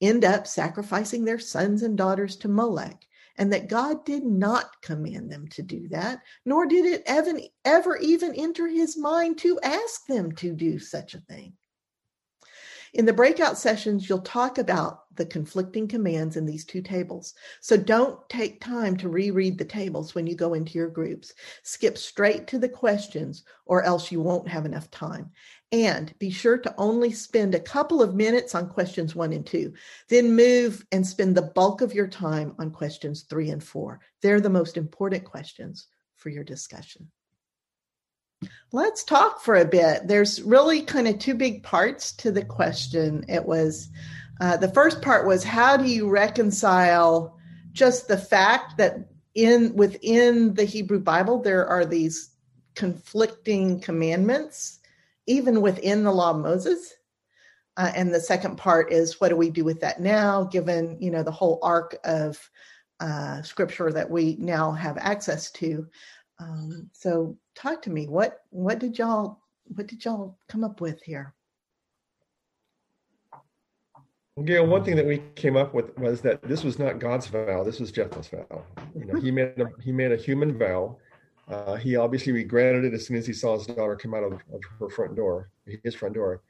[0.00, 3.04] end up sacrificing their sons and daughters to Molech,
[3.38, 7.96] and that God did not command them to do that, nor did it ever, ever
[7.96, 11.54] even enter his mind to ask them to do such a thing.
[12.96, 17.34] In the breakout sessions, you'll talk about the conflicting commands in these two tables.
[17.60, 21.34] So don't take time to reread the tables when you go into your groups.
[21.62, 25.30] Skip straight to the questions, or else you won't have enough time.
[25.72, 29.74] And be sure to only spend a couple of minutes on questions one and two.
[30.08, 34.00] Then move and spend the bulk of your time on questions three and four.
[34.22, 37.10] They're the most important questions for your discussion.
[38.72, 40.06] Let's talk for a bit.
[40.06, 43.24] There's really kind of two big parts to the question.
[43.28, 43.88] It was
[44.40, 47.38] uh, the first part was how do you reconcile
[47.72, 52.30] just the fact that in within the Hebrew Bible there are these
[52.74, 54.80] conflicting commandments,
[55.26, 56.94] even within the law of Moses.
[57.78, 61.10] Uh, and the second part is what do we do with that now, given you
[61.10, 62.50] know the whole arc of
[63.00, 65.86] uh, scripture that we now have access to.
[66.38, 68.06] Um, so talk to me.
[68.06, 71.34] What what did y'all what did y'all come up with here?
[74.44, 77.64] Gail, one thing that we came up with was that this was not God's vow.
[77.64, 78.64] This was Jephthah's vow.
[78.94, 80.98] You know, he made a, he made a human vow.
[81.48, 84.32] Uh, he obviously regretted it as soon as he saw his daughter come out of,
[84.32, 85.48] of her front door,
[85.82, 86.42] his front door.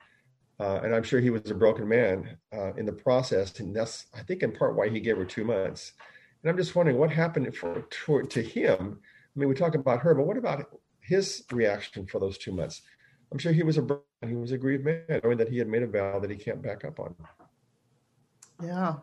[0.59, 4.07] Uh, and I'm sure he was a broken man uh, in the process, and that's
[4.15, 5.93] I think in part why he gave her two months.
[6.43, 8.99] And I'm just wondering what happened for to, to him
[9.37, 10.61] I mean, we talk about her, but what about
[11.07, 12.83] his reaction for those two months?
[13.33, 13.87] I'm sure he was a
[14.27, 16.63] he was a grieved man, knowing that he had made a vow that he can't
[16.63, 17.15] back up on.
[18.63, 18.95] Yeah,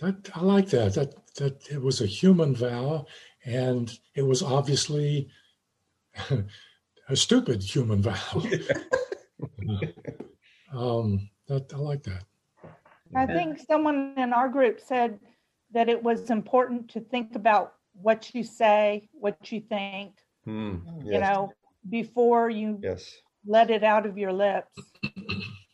[0.00, 0.94] that I like that.
[0.94, 3.06] That that it was a human vow,
[3.44, 5.28] and it was obviously
[7.08, 8.14] a stupid human vow.
[10.72, 12.24] um, that I like that.
[13.14, 15.20] I think someone in our group said
[15.72, 20.14] that it was important to think about what you say, what you think,
[20.46, 21.14] mm, yes.
[21.14, 21.52] you know,
[21.88, 23.14] before you yes.
[23.46, 24.72] let it out of your lips.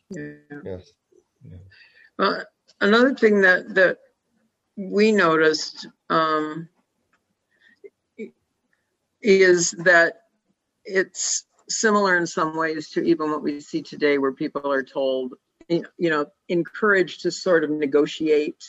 [0.09, 0.33] Yeah.
[0.63, 0.91] Yes.
[1.43, 1.57] Yeah.
[2.17, 2.43] Well,
[2.81, 3.97] another thing that that
[4.75, 6.69] we noticed um,
[9.21, 10.23] is that
[10.85, 15.33] it's similar in some ways to even what we see today, where people are told,
[15.69, 18.63] you know, encouraged to sort of negotiate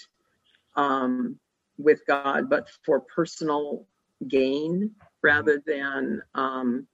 [0.77, 1.39] um,
[1.77, 3.87] with God, but for personal
[4.29, 4.93] gain
[5.25, 6.87] rather than um,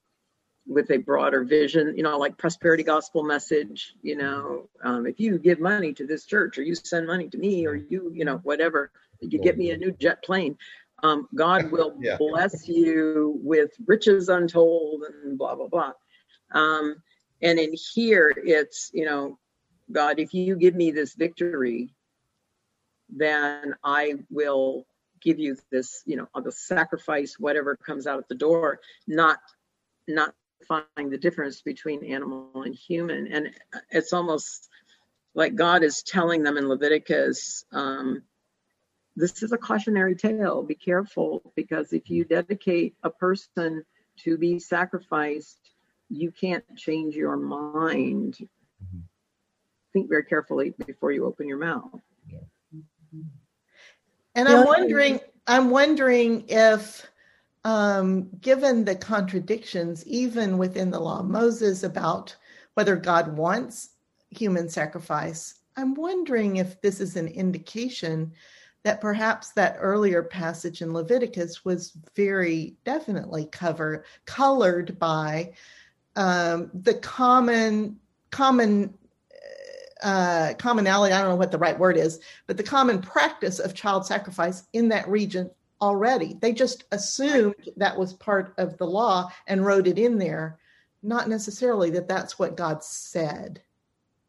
[0.67, 5.37] with a broader vision, you know, like prosperity gospel message, you know, um, if you
[5.37, 8.37] give money to this church or you send money to me or you, you know,
[8.45, 10.57] whatever, you get me a new jet plane,
[11.03, 12.17] um, God will yeah.
[12.19, 15.93] bless you with riches untold and blah, blah, blah.
[16.53, 17.03] Um,
[17.43, 19.39] and in here, it's, you know,
[19.91, 21.93] God, if you give me this victory,
[23.09, 24.87] then I will
[25.23, 29.39] give you this, you know, the sacrifice, whatever comes out of the door, not
[30.09, 30.35] not
[30.67, 33.33] finding the difference between animal and human.
[33.33, 33.51] And
[33.91, 34.69] it's almost
[35.35, 38.23] like God is telling them in Leviticus, um,
[39.17, 40.63] this is a cautionary tale.
[40.63, 43.85] Be careful because if you dedicate a person
[44.19, 45.59] to be sacrificed,
[46.09, 48.37] you can't change your mind.
[48.39, 49.01] Mm-hmm.
[49.93, 52.01] Think very carefully before you open your mouth.
[54.35, 57.07] And I'm wondering, I'm wondering if,
[57.65, 62.35] um, given the contradictions, even within the law of Moses about
[62.75, 63.91] whether God wants
[64.31, 68.33] human sacrifice, I'm wondering if this is an indication
[68.83, 75.53] that perhaps that earlier passage in Leviticus was very definitely cover colored by
[76.17, 77.99] um, the common
[78.31, 78.95] common
[80.03, 83.75] uh, commonality, I don't know what the right word is, but the common practice of
[83.75, 86.37] child sacrifice in that region already.
[86.41, 90.59] They just assumed that was part of the law and wrote it in there,
[91.03, 93.63] not necessarily that that's what God said.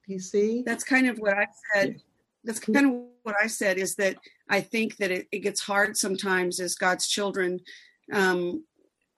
[0.05, 0.63] Do you see?
[0.65, 2.01] That's kind of what I said.
[2.43, 2.93] That's kind of
[3.23, 4.17] what I said is that
[4.49, 7.59] I think that it, it gets hard sometimes as God's children.
[8.11, 8.63] Um,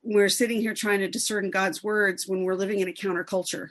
[0.04, 3.70] we're sitting here trying to discern God's words when we're living in a counterculture.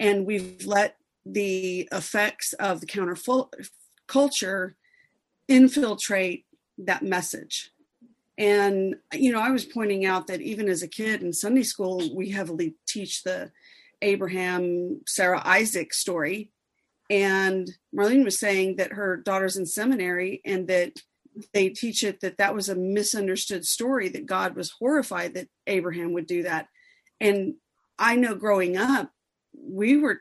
[0.00, 4.74] And we've let the effects of the counterculture
[5.48, 6.46] infiltrate
[6.78, 7.70] that message.
[8.38, 12.02] And, you know, I was pointing out that even as a kid in Sunday school,
[12.14, 13.52] we heavily teach the
[14.00, 16.50] Abraham, Sarah, Isaac story.
[17.10, 20.94] And Marlene was saying that her daughter's in seminary and that
[21.52, 26.12] they teach it that that was a misunderstood story, that God was horrified that Abraham
[26.12, 26.68] would do that.
[27.20, 27.54] And
[27.98, 29.10] I know growing up,
[29.54, 30.20] we were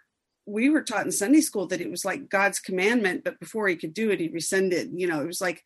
[0.51, 3.75] we were taught in Sunday school that it was like God's commandment, but before he
[3.75, 4.91] could do it, he rescinded.
[4.93, 5.63] You know, it was like,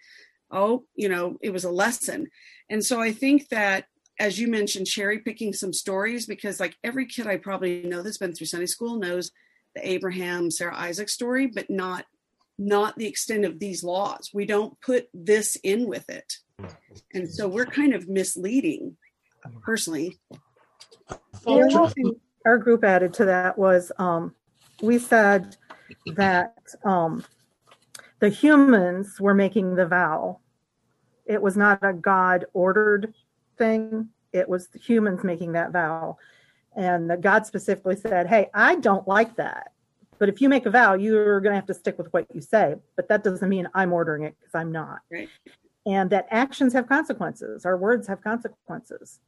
[0.52, 2.28] oh, you know, it was a lesson.
[2.70, 3.86] And so I think that
[4.20, 8.18] as you mentioned, cherry picking some stories, because like every kid I probably know that's
[8.18, 9.32] been through Sunday school knows
[9.76, 12.06] the Abraham, Sarah Isaac story, but not
[12.58, 14.30] not the extent of these laws.
[14.34, 16.38] We don't put this in with it.
[17.14, 18.96] And so we're kind of misleading
[19.62, 20.18] personally.
[22.46, 24.34] Our group added to that was um,
[24.82, 25.58] we said
[26.16, 27.24] that um,
[28.20, 30.40] the humans were making the vow.
[31.26, 33.14] It was not a God ordered
[33.58, 36.18] thing, it was the humans making that vow.
[36.76, 39.72] And that God specifically said, Hey, I don't like that.
[40.18, 42.42] But if you make a vow, you're going to have to stick with what you
[42.42, 42.76] say.
[42.96, 45.00] But that doesn't mean I'm ordering it because I'm not.
[45.12, 45.30] Right.
[45.86, 47.66] And that actions have consequences.
[47.66, 49.20] Our words have consequences.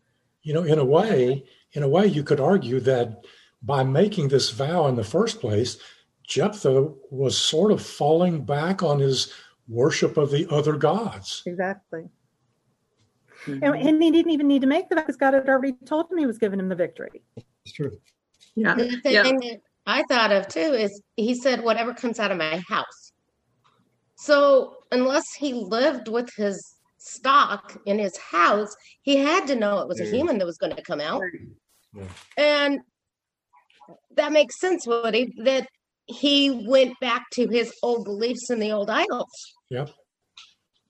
[0.44, 3.26] You know, in a way, in a way, you could argue that
[3.62, 5.78] by making this vow in the first place,
[6.28, 9.34] Jephthah was sort of falling back on his
[9.68, 11.44] worship of the other gods.
[11.46, 12.10] Exactly.
[13.46, 13.64] Mm-hmm.
[13.64, 16.12] And, and, he didn't even need to make the vow because God had already told
[16.12, 17.24] him he was giving him the victory.
[17.36, 17.98] It's true.
[18.56, 18.76] Yeah.
[18.76, 19.56] The thing yeah.
[19.86, 23.14] I thought of too is he said, whatever comes out of my house.
[24.16, 29.88] So unless he lived with his stock in his house, he had to know it
[29.88, 31.22] was a human that was going to come out.
[31.94, 32.04] Yeah.
[32.38, 32.80] And
[34.18, 35.68] that makes sense, Woody, that
[36.06, 39.56] he went back to his old beliefs and the old idols.
[39.70, 39.92] Yep.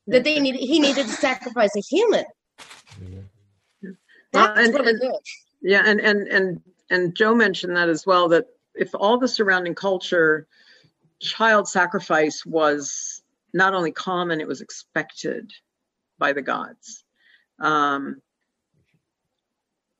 [0.07, 2.25] That they needed he needed to sacrifice a human.
[4.31, 5.19] That's and, really and, good.
[5.61, 8.29] Yeah, and and and and Joe mentioned that as well.
[8.29, 10.47] That if all the surrounding culture,
[11.19, 13.21] child sacrifice was
[13.53, 15.51] not only common, it was expected
[16.19, 17.03] by the gods.
[17.59, 18.21] Um,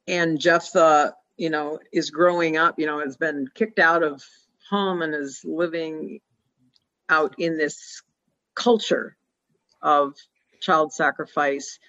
[0.07, 4.23] and Jephthah, you know, is growing up, you know, has been kicked out of
[4.69, 6.19] home and is living
[7.09, 8.01] out in this
[8.55, 9.15] culture
[9.81, 10.15] of
[10.59, 11.79] child sacrifice.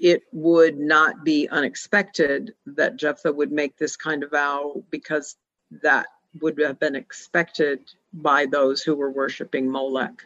[0.00, 5.36] It would not be unexpected that Jephthah would make this kind of vow because
[5.82, 6.06] that
[6.40, 7.80] would have been expected
[8.12, 10.24] by those who were worshiping Molech.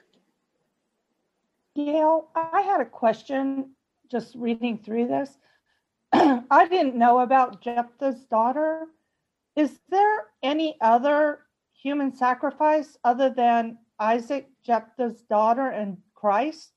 [1.74, 3.70] Gail, I had a question
[4.10, 5.38] just reading through this.
[6.50, 8.86] I didn't know about Jephthah's daughter.
[9.56, 11.40] Is there any other
[11.72, 16.70] human sacrifice other than Isaac, Jephthah's daughter, and Christ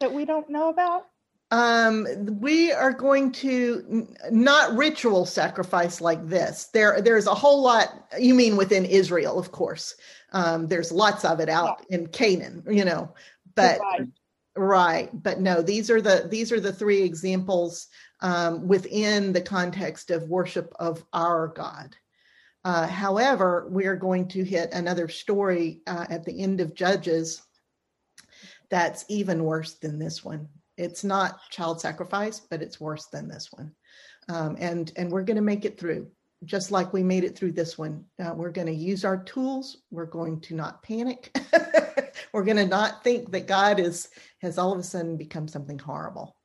[0.00, 1.06] that we don't know about?
[1.50, 2.06] Um,
[2.40, 6.66] we are going to not ritual sacrifice like this.
[6.72, 8.06] There, there's a whole lot.
[8.18, 9.94] You mean within Israel, of course.
[10.32, 11.98] Um, there's lots of it out yeah.
[11.98, 13.14] in Canaan, you know.
[13.54, 14.08] But right.
[14.56, 17.88] Right, but no, these are the these are the three examples
[18.20, 21.94] um, within the context of worship of our God.
[22.64, 27.42] Uh, however, we are going to hit another story uh, at the end of Judges
[28.68, 33.50] that's even worse than this one it's not child sacrifice, but it's worse than this
[33.52, 33.72] one.
[34.28, 36.08] Um, and and we're going to make it through,
[36.44, 38.04] just like we made it through this one.
[38.22, 39.78] Uh, we're going to use our tools.
[39.90, 41.36] We're going to not panic.
[42.32, 44.08] we're going to not think that God is
[44.40, 46.36] has all of a sudden become something horrible.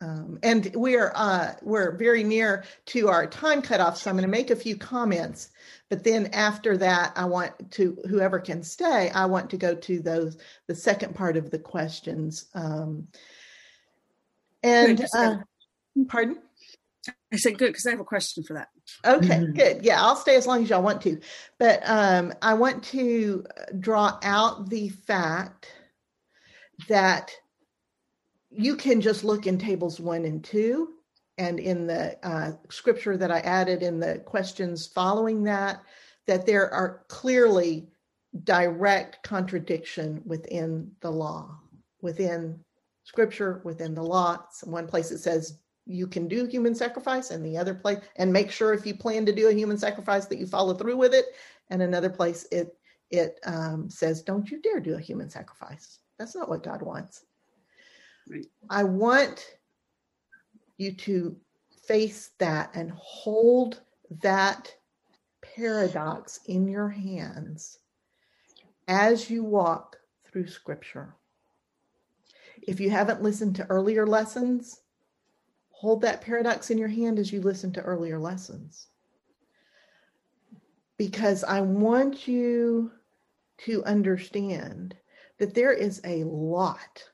[0.00, 4.28] Um, and we're uh, we're very near to our time cutoff, so I'm going to
[4.28, 5.50] make a few comments.
[5.88, 9.10] But then after that, I want to whoever can stay.
[9.10, 10.36] I want to go to those
[10.68, 12.46] the second part of the questions.
[12.54, 13.08] Um,
[14.62, 15.38] and uh,
[16.06, 16.38] pardon.
[17.32, 18.68] I said good because I have a question for that.
[19.04, 19.52] Okay, mm-hmm.
[19.52, 19.84] good.
[19.84, 21.20] Yeah, I'll stay as long as y'all want to.
[21.58, 23.44] But um, I want to
[23.78, 25.72] draw out the fact
[26.88, 27.30] that
[28.50, 30.94] you can just look in tables one and two
[31.36, 35.82] and in the uh, scripture that I added in the questions following that,
[36.26, 37.88] that there are clearly
[38.44, 41.58] direct contradiction within the law,
[42.02, 42.58] within
[43.04, 44.38] scripture, within the law.
[44.52, 45.58] So one place it says
[45.88, 49.24] you can do human sacrifice, and the other place, and make sure if you plan
[49.26, 51.24] to do a human sacrifice that you follow through with it.
[51.70, 52.76] And another place it
[53.10, 55.98] it um, says, don't you dare do a human sacrifice.
[56.18, 57.24] That's not what God wants.
[58.68, 59.56] I want
[60.76, 61.34] you to
[61.86, 63.80] face that and hold
[64.22, 64.74] that
[65.40, 67.78] paradox in your hands
[68.88, 71.14] as you walk through scripture.
[72.66, 74.82] If you haven't listened to earlier lessons,
[75.78, 78.88] hold that paradox in your hand as you listen to earlier lessons.
[80.96, 82.90] Because I want you
[83.58, 84.96] to understand
[85.38, 87.04] that there is a lot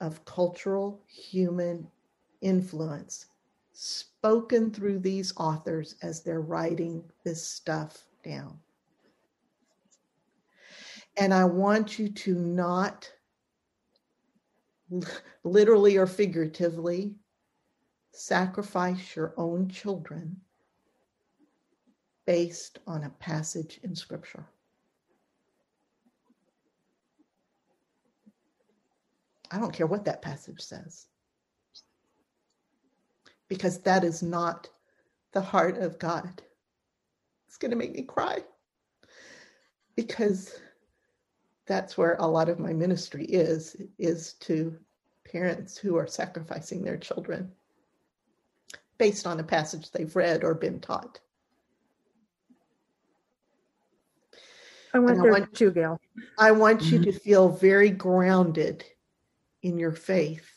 [0.00, 1.86] of cultural human
[2.40, 3.26] influence
[3.72, 8.58] spoken through these authors as they're writing this stuff down.
[11.16, 13.08] And I want you to not
[15.44, 17.14] literally or figuratively
[18.12, 20.36] sacrifice your own children
[22.26, 24.46] based on a passage in Scripture.
[29.50, 31.06] I don't care what that passage says,
[33.48, 34.68] because that is not
[35.32, 36.42] the heart of God.
[37.46, 38.40] It's going to make me cry
[39.96, 40.60] because
[41.66, 44.76] that's where a lot of my ministry is is to
[45.24, 47.50] parents who are sacrificing their children
[48.98, 51.20] based on a passage they've read or been taught.
[54.94, 56.00] I want, I want you, Gail.
[56.38, 56.94] I want mm-hmm.
[56.96, 58.84] you to feel very grounded
[59.62, 60.48] in your faith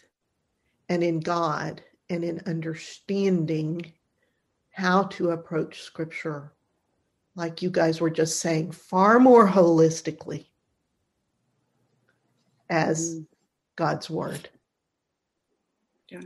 [0.89, 3.91] and in God and in understanding
[4.71, 6.53] how to approach scripture,
[7.35, 10.47] like you guys were just saying, far more holistically
[12.69, 13.25] as mm.
[13.75, 14.49] God's word.
[16.09, 16.21] Yeah.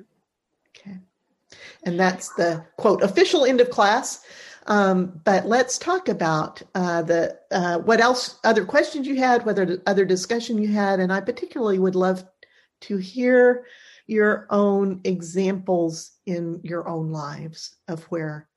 [1.83, 4.25] And that's the quote official end of class.
[4.67, 9.81] Um, but let's talk about uh, the uh, what else, other questions you had, whether
[9.85, 12.25] other discussion you had, and I particularly would love
[12.81, 13.65] to hear
[14.07, 18.47] your own examples in your own lives of where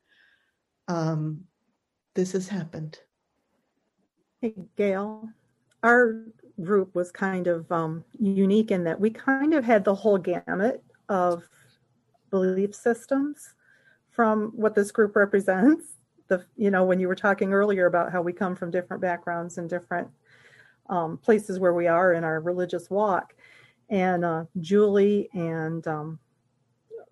[0.89, 1.45] um,
[2.15, 2.99] this has happened.
[4.41, 5.29] Hey, Gail,
[5.83, 6.25] our
[6.63, 10.83] group was kind of um, unique in that we kind of had the whole gamut
[11.09, 11.49] of
[12.31, 13.55] belief systems
[14.11, 15.97] from what this group represents.
[16.29, 19.59] The you know when you were talking earlier about how we come from different backgrounds
[19.59, 20.09] and different
[20.91, 23.35] um, places where we are in our religious walk,
[23.89, 26.19] and uh, Julie and um,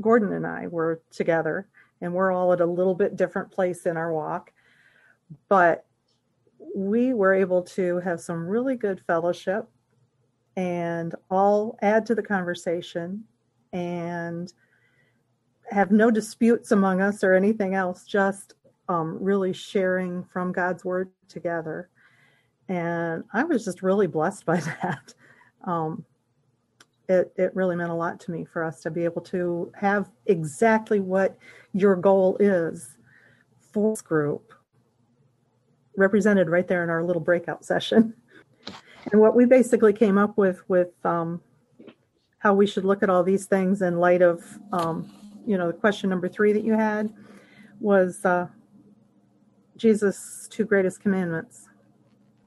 [0.03, 1.69] Gordon and I were together,
[2.01, 4.53] and we're all at a little bit different place in our walk,
[5.49, 5.87] but
[6.75, 9.67] we were able to have some really good fellowship
[10.57, 13.25] and all add to the conversation.
[13.73, 14.53] And
[15.71, 18.55] have no disputes among us or anything else, just
[18.89, 21.89] um, really sharing from God's word together.
[22.69, 25.15] And I was just really blessed by that.
[25.65, 26.05] Um,
[27.09, 30.11] it, it really meant a lot to me for us to be able to have
[30.27, 31.39] exactly what
[31.73, 32.97] your goal is
[33.73, 34.53] for this group
[35.97, 38.15] represented right there in our little breakout session.
[39.13, 41.41] And what we basically came up with with um,
[42.39, 45.09] how we should look at all these things in light of, um,
[45.47, 47.13] you know, the question number three that you had
[47.81, 48.49] was uh,
[49.77, 51.69] Jesus' two greatest commandments: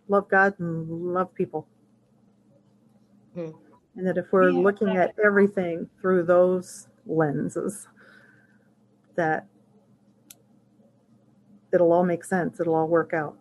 [0.07, 1.67] love God and love people.
[3.33, 3.51] Hmm.
[3.95, 4.59] And that if we're yeah.
[4.59, 7.87] looking at everything through those lenses,
[9.15, 9.45] that
[11.73, 12.59] it'll all make sense.
[12.59, 13.37] It'll all work out.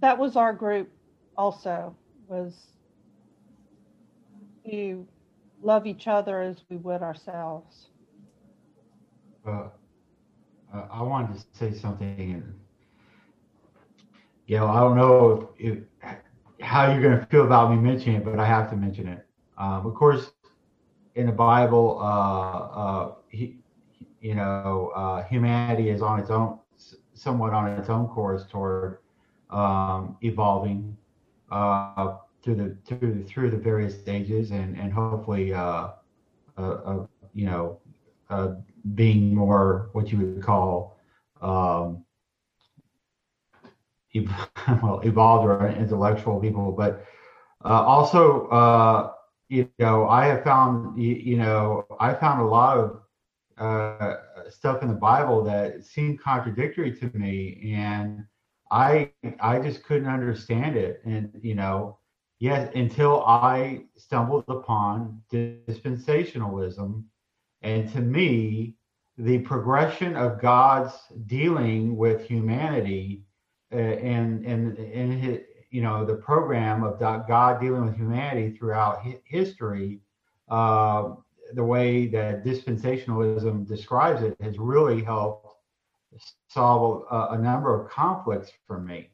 [0.00, 0.90] That was our group
[1.36, 1.94] also
[2.28, 2.72] was
[4.68, 5.06] to
[5.62, 7.88] love each other as we would ourselves.
[9.46, 9.68] Uh,
[10.90, 12.42] I wanted to say something.
[14.46, 16.14] You know, I don't know if, if
[16.60, 19.26] how you're going to feel about me mentioning it, but I have to mention it.
[19.56, 20.32] Um, of course,
[21.14, 23.58] in the Bible, uh, uh, he,
[24.20, 26.58] you know, uh, humanity is on its own,
[27.14, 28.98] somewhat on its own course toward
[29.50, 30.96] um, evolving
[31.50, 32.16] uh,
[32.48, 35.88] through the through through the various stages, and and hopefully, uh,
[36.56, 37.78] uh, you know,
[38.30, 38.54] uh,
[38.94, 40.98] being more what you would call
[41.42, 42.04] um,
[44.82, 47.04] well, evolved or intellectual people, but
[47.64, 49.12] uh, also, uh,
[49.48, 53.00] you know, I have found, you, you, know, I found a lot of
[53.58, 54.16] uh,
[54.48, 58.24] stuff in the Bible that seemed contradictory to me, and
[58.70, 61.97] I, I just couldn't understand it, and you know,
[62.38, 67.04] yes, until I stumbled upon dispensationalism,
[67.62, 68.76] and to me,
[69.16, 70.94] the progression of God's
[71.26, 73.24] dealing with humanity
[73.72, 79.02] uh, and and in his you know the program of God dealing with humanity throughout
[79.24, 80.00] history,
[80.48, 81.10] uh,
[81.54, 85.46] the way that dispensationalism describes it has really helped
[86.48, 89.10] solve a, a number of conflicts for me.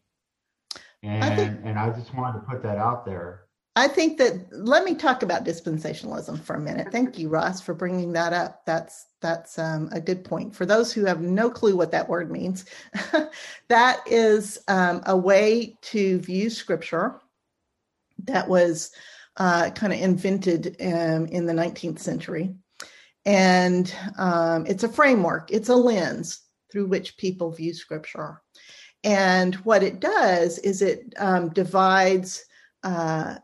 [1.04, 3.42] And I think, and I just wanted to put that out there.
[3.76, 6.92] I think that let me talk about dispensationalism for a minute.
[6.92, 8.64] Thank you, Ross, for bringing that up.
[8.64, 10.54] That's that's um, a good point.
[10.54, 12.66] For those who have no clue what that word means,
[13.68, 17.20] that is um, a way to view Scripture
[18.24, 18.92] that was
[19.38, 22.54] uh, kind of invented um, in the 19th century,
[23.26, 25.50] and um, it's a framework.
[25.50, 28.40] It's a lens through which people view Scripture,
[29.04, 32.44] and what it does is it um, divides.
[32.82, 33.36] Uh,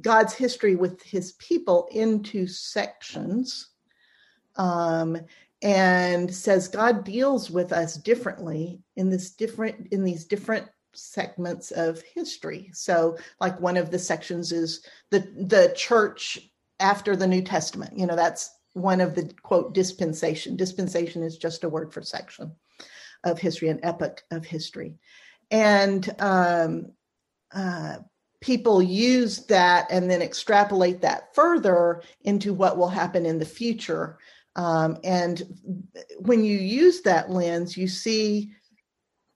[0.00, 3.68] God's history with his people into sections
[4.56, 5.18] um,
[5.62, 12.02] and says God deals with us differently in this different in these different segments of
[12.02, 12.70] history.
[12.74, 17.96] So like one of the sections is the the church after the New Testament.
[17.96, 20.56] You know, that's one of the quote dispensation.
[20.56, 22.52] Dispensation is just a word for section
[23.24, 24.94] of history, an epoch of history.
[25.50, 26.92] And um,
[27.54, 27.98] uh,
[28.40, 34.18] people use that and then extrapolate that further into what will happen in the future.
[34.56, 35.42] Um, and
[36.18, 38.52] when you use that lens, you see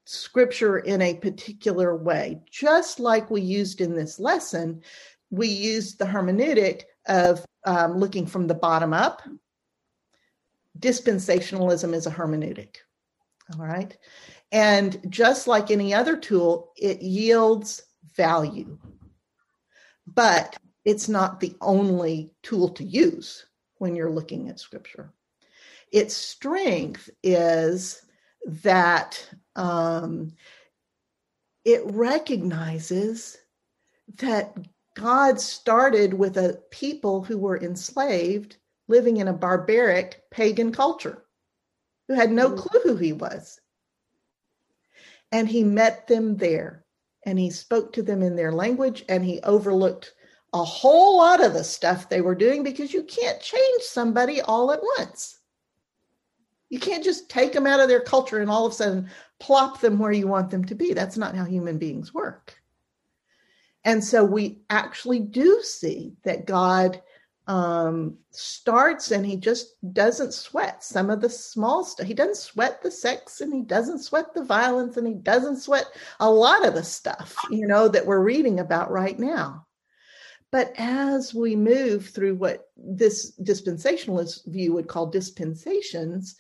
[0.05, 4.83] scripture in a particular way, just like we used in this lesson.
[5.31, 9.23] We used the hermeneutic of um, looking from the bottom up.
[10.79, 12.77] Dispensationalism is a hermeneutic.
[13.53, 13.97] All right.
[14.53, 17.83] And just like any other tool, it yields
[18.17, 18.79] value
[20.07, 23.47] but it's not the only tool to use
[23.79, 25.13] when you're looking at scripture.
[25.93, 28.03] Its strength is
[28.47, 30.33] that um,
[31.65, 33.37] it recognizes
[34.19, 34.57] that
[34.95, 38.57] God started with a people who were enslaved,
[38.89, 41.25] living in a barbaric pagan culture,
[42.09, 42.59] who had no mm-hmm.
[42.59, 43.61] clue who he was.
[45.33, 46.85] And he met them there
[47.25, 50.15] and he spoke to them in their language and he overlooked
[50.53, 54.73] a whole lot of the stuff they were doing because you can't change somebody all
[54.73, 55.41] at once.
[56.71, 59.81] You can't just take them out of their culture and all of a sudden plop
[59.81, 60.95] them where you want them to be.
[60.95, 62.55] That's not how human beings work.
[63.85, 67.01] And so we actually do see that God
[67.47, 72.07] um, starts and he just doesn't sweat some of the small stuff.
[72.07, 75.87] He doesn't sweat the sex and he doesn't sweat the violence and he doesn't sweat
[76.21, 79.67] a lot of the stuff, you know, that we're reading about right now.
[80.51, 86.37] But as we move through what this dispensationalist view would call dispensations,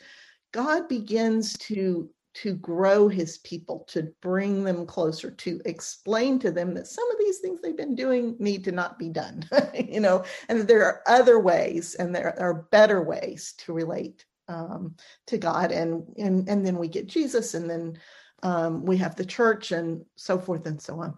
[0.52, 2.08] God begins to
[2.42, 7.18] to grow his people, to bring them closer, to explain to them that some of
[7.18, 9.42] these things they've been doing need to not be done,
[9.74, 14.26] you know, and that there are other ways and there are better ways to relate
[14.48, 14.94] um,
[15.26, 15.72] to God.
[15.72, 17.98] And, and, and then we get Jesus and then
[18.42, 21.14] um, we have the church and so forth and so on.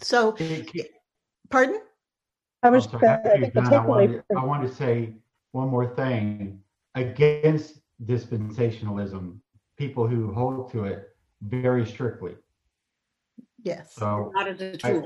[0.00, 0.36] So,
[1.50, 1.80] pardon?
[2.62, 5.14] I was oh, I, I, wanted, I wanted to say
[5.50, 6.60] one more thing
[6.94, 9.38] against dispensationalism
[9.76, 11.08] people who hold to it
[11.42, 12.34] very strictly.
[13.62, 13.94] Yes.
[13.94, 14.54] So I,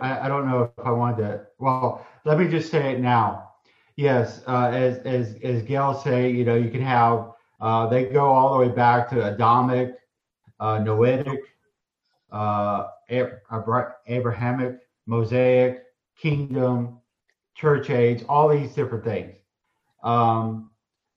[0.03, 1.47] I, I, don't know if I wanted to.
[1.59, 3.49] Well, let me just say it now.
[3.97, 7.33] Yes, uh, as as as Gail say, you know, you can have.
[7.61, 9.95] Uh, they go all the way back to Adamic,
[10.61, 11.41] uh, Noetic,
[12.33, 15.83] uh, Abrahamic, Mosaic,
[16.17, 16.99] Kingdom,
[17.55, 19.37] Church Age, all these different things.
[20.03, 20.71] Um,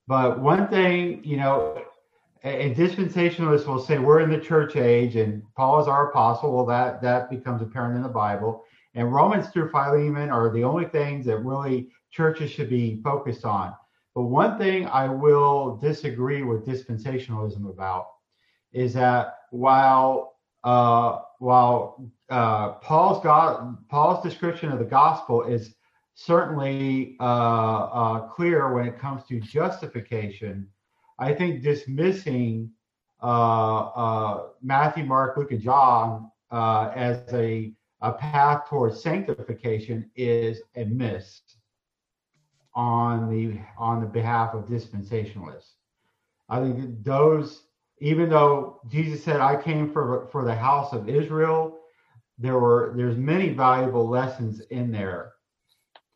[0.06, 1.82] but one thing, you know,
[2.44, 6.54] and dispensationalists will say we're in the church age and Paul is our apostle.
[6.54, 8.64] Well, that that becomes apparent in the Bible.
[8.94, 13.74] And Romans through Philemon are the only things that really churches should be focused on.
[14.14, 18.08] But one thing I will disagree with dispensationalism about
[18.72, 20.34] is that while
[20.64, 25.74] uh, while uh, Paul's God, Paul's description of the gospel is
[26.14, 30.68] certainly uh, uh clear when it comes to justification,
[31.18, 32.70] I think dismissing
[33.22, 40.60] uh, uh, Matthew, Mark, Luke, and John uh, as a, a path towards sanctification is
[40.76, 41.40] a miss
[42.74, 45.74] on the on the behalf of dispensationalists.
[46.48, 47.62] I think those,
[48.00, 51.78] even though Jesus said, "I came for for the house of Israel,"
[52.36, 55.32] there were there's many valuable lessons in there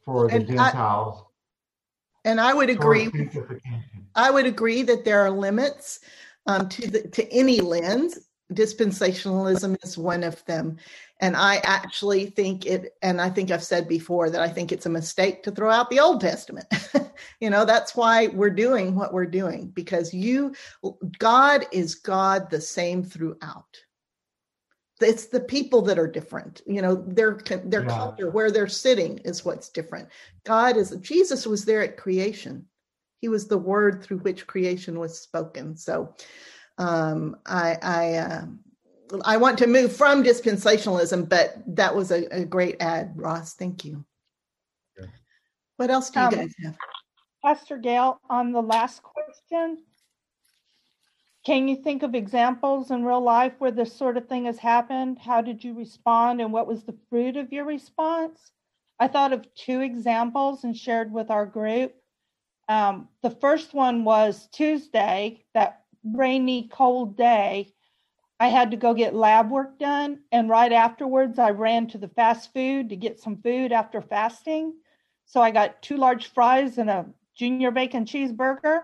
[0.04, 1.22] for the and Gentiles.
[2.24, 3.10] I, and I would agree.
[4.18, 6.00] I would agree that there are limits
[6.46, 8.18] um, to the, to any lens.
[8.52, 10.76] dispensationalism is one of them.
[11.20, 14.86] And i actually think it and i think i've said before that i think it's
[14.86, 16.66] a mistake to throw out the old testament.
[17.40, 20.54] You know that's why we're doing what we're doing because you
[21.18, 23.72] god is god the same throughout.
[25.00, 26.62] It's the people that are different.
[26.66, 27.88] You know their their yeah.
[27.88, 30.08] culture where they're sitting is what's different.
[30.44, 32.66] God is jesus was there at creation
[33.20, 36.14] he was the word through which creation was spoken so
[36.78, 38.44] um, I I, uh,
[39.24, 43.54] I want to move from dispensationalism, but that was a, a great ad, Ross.
[43.54, 44.04] Thank you.
[44.98, 45.10] Okay.
[45.76, 46.76] What else do you um, guys have?
[47.44, 49.78] Pastor Gail, on the last question,
[51.46, 55.18] can you think of examples in real life where this sort of thing has happened?
[55.18, 58.52] How did you respond, and what was the fruit of your response?
[59.00, 61.94] I thought of two examples and shared with our group.
[62.68, 67.72] Um, the first one was Tuesday, that rainy, cold day,
[68.40, 70.20] I had to go get lab work done.
[70.30, 74.74] And right afterwards, I ran to the fast food to get some food after fasting.
[75.24, 78.82] So I got two large fries and a junior bacon cheeseburger.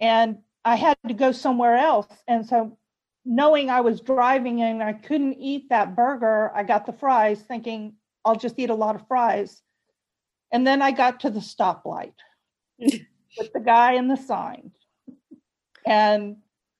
[0.00, 2.08] And I had to go somewhere else.
[2.26, 2.76] And so,
[3.24, 7.94] knowing I was driving and I couldn't eat that burger, I got the fries thinking
[8.24, 9.62] I'll just eat a lot of fries.
[10.50, 12.14] And then I got to the stoplight
[12.78, 14.70] with the guy in the sign
[15.86, 16.36] and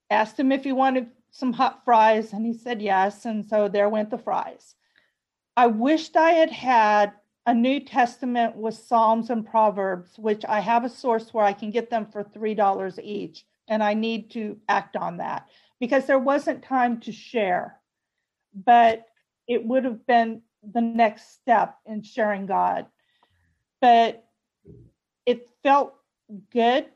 [0.09, 3.25] asked him if he wanted some hot fries, and he said yes.
[3.25, 4.75] And so there went the fries.
[5.55, 7.13] I wished I had had
[7.45, 11.71] a New Testament with Psalms and Proverbs, which I have a source where I can
[11.71, 13.45] get them for $3 each.
[13.67, 15.47] And I need to act on that
[15.79, 17.79] because there wasn't time to share.
[18.53, 19.05] But
[19.47, 22.87] it would have been the next step in sharing God.
[23.79, 24.25] But
[25.29, 25.93] it felt
[26.51, 26.87] good.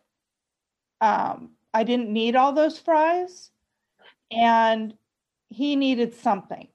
[1.01, 3.51] Um, I didn't need all those fries,
[4.31, 4.95] and
[5.49, 6.67] he needed something.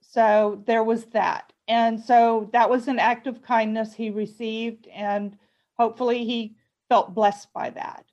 [0.00, 1.52] So there was that.
[1.66, 5.36] And so that was an act of kindness he received, and
[5.76, 6.56] hopefully he
[6.88, 8.04] felt blessed by that.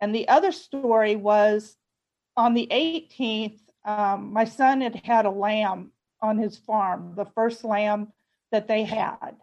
[0.00, 1.76] And the other story was
[2.36, 7.62] on the 18th, um, my son had had a lamb on his farm, the first
[7.62, 8.12] lamb
[8.50, 9.36] that they had.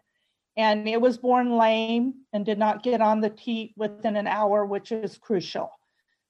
[0.57, 4.65] And it was born lame and did not get on the teat within an hour,
[4.65, 5.71] which is crucial.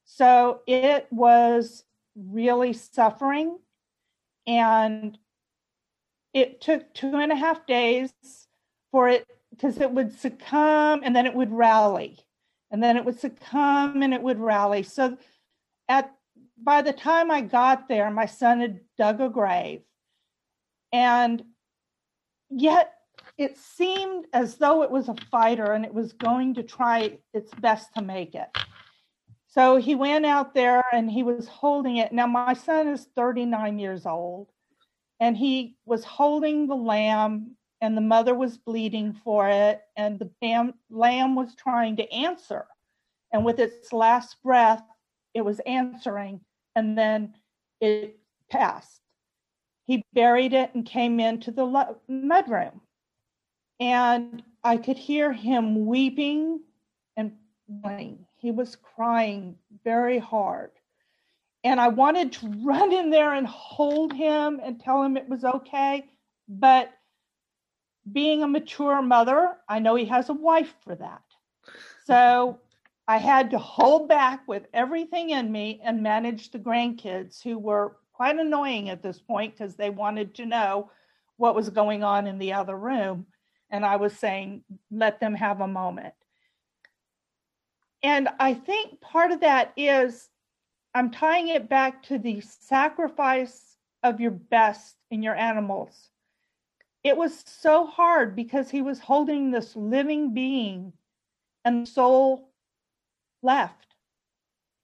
[0.04, 3.58] So it was really suffering.
[4.46, 5.18] And
[6.34, 8.14] it took two and a half days
[8.92, 12.20] for it because it would succumb and then it would rally.
[12.70, 14.84] And then it would succumb and it would rally.
[14.84, 15.18] So
[15.88, 16.14] at
[16.62, 19.82] by the time I got there, my son had dug a grave.
[20.92, 21.44] And
[22.50, 22.94] yet
[23.38, 27.54] it seemed as though it was a fighter and it was going to try its
[27.54, 28.48] best to make it.
[29.48, 32.12] So he went out there and he was holding it.
[32.12, 34.50] Now, my son is 39 years old,
[35.20, 40.32] and he was holding the lamb, and the mother was bleeding for it, and the
[40.42, 42.66] bam- lamb was trying to answer.
[43.32, 44.84] And with its last breath,
[45.34, 46.42] it was answering,
[46.76, 47.36] and then
[47.80, 48.20] it
[48.52, 49.02] passed.
[49.86, 51.66] He buried it and came into the
[52.10, 52.82] mudroom.
[53.80, 56.62] And I could hear him weeping
[57.16, 57.34] and
[57.68, 60.72] mourning he was crying very hard.
[61.64, 65.44] And I wanted to run in there and hold him and tell him it was
[65.44, 66.06] okay.
[66.48, 66.92] But
[68.10, 71.24] being a mature mother, I know he has a wife for that.
[72.06, 72.60] So
[73.08, 77.98] I had to hold back with everything in me and manage the grandkids who were
[78.14, 80.90] quite annoying at this point because they wanted to know
[81.36, 83.26] what was going on in the other room.
[83.70, 86.14] And I was saying, let them have a moment.
[88.04, 90.30] And I think part of that is
[90.94, 96.10] I'm tying it back to the sacrifice of your best in your animals.
[97.04, 100.94] It was so hard because he was holding this living being
[101.66, 102.50] and the soul
[103.42, 103.96] left.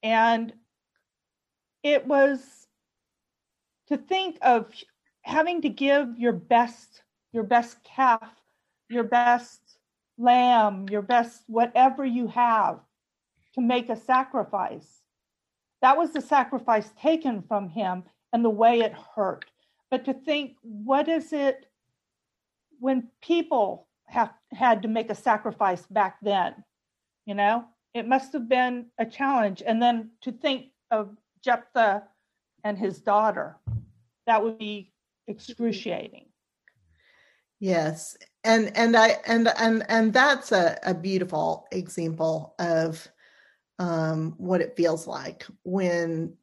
[0.02, 0.52] And
[1.82, 2.40] it was
[3.88, 4.72] to think of
[5.22, 8.30] having to give your best, your best calf,
[8.88, 9.60] your best
[10.18, 12.80] lamb, your best whatever you have
[13.54, 15.00] to make a sacrifice.
[15.82, 19.44] That was the sacrifice taken from him and the way it hurt.
[19.90, 21.66] But to think, what is it
[22.80, 26.54] when people have had to make a sacrifice back then?
[27.26, 27.64] You know,
[27.94, 29.62] it must have been a challenge.
[29.64, 32.02] And then to think of Jephthah
[32.64, 33.56] and his daughter,
[34.26, 34.92] that would be
[35.26, 36.26] excruciating.
[37.60, 38.16] Yes.
[38.44, 43.06] And and I and and and that's a, a beautiful example of
[43.78, 46.36] um, what it feels like when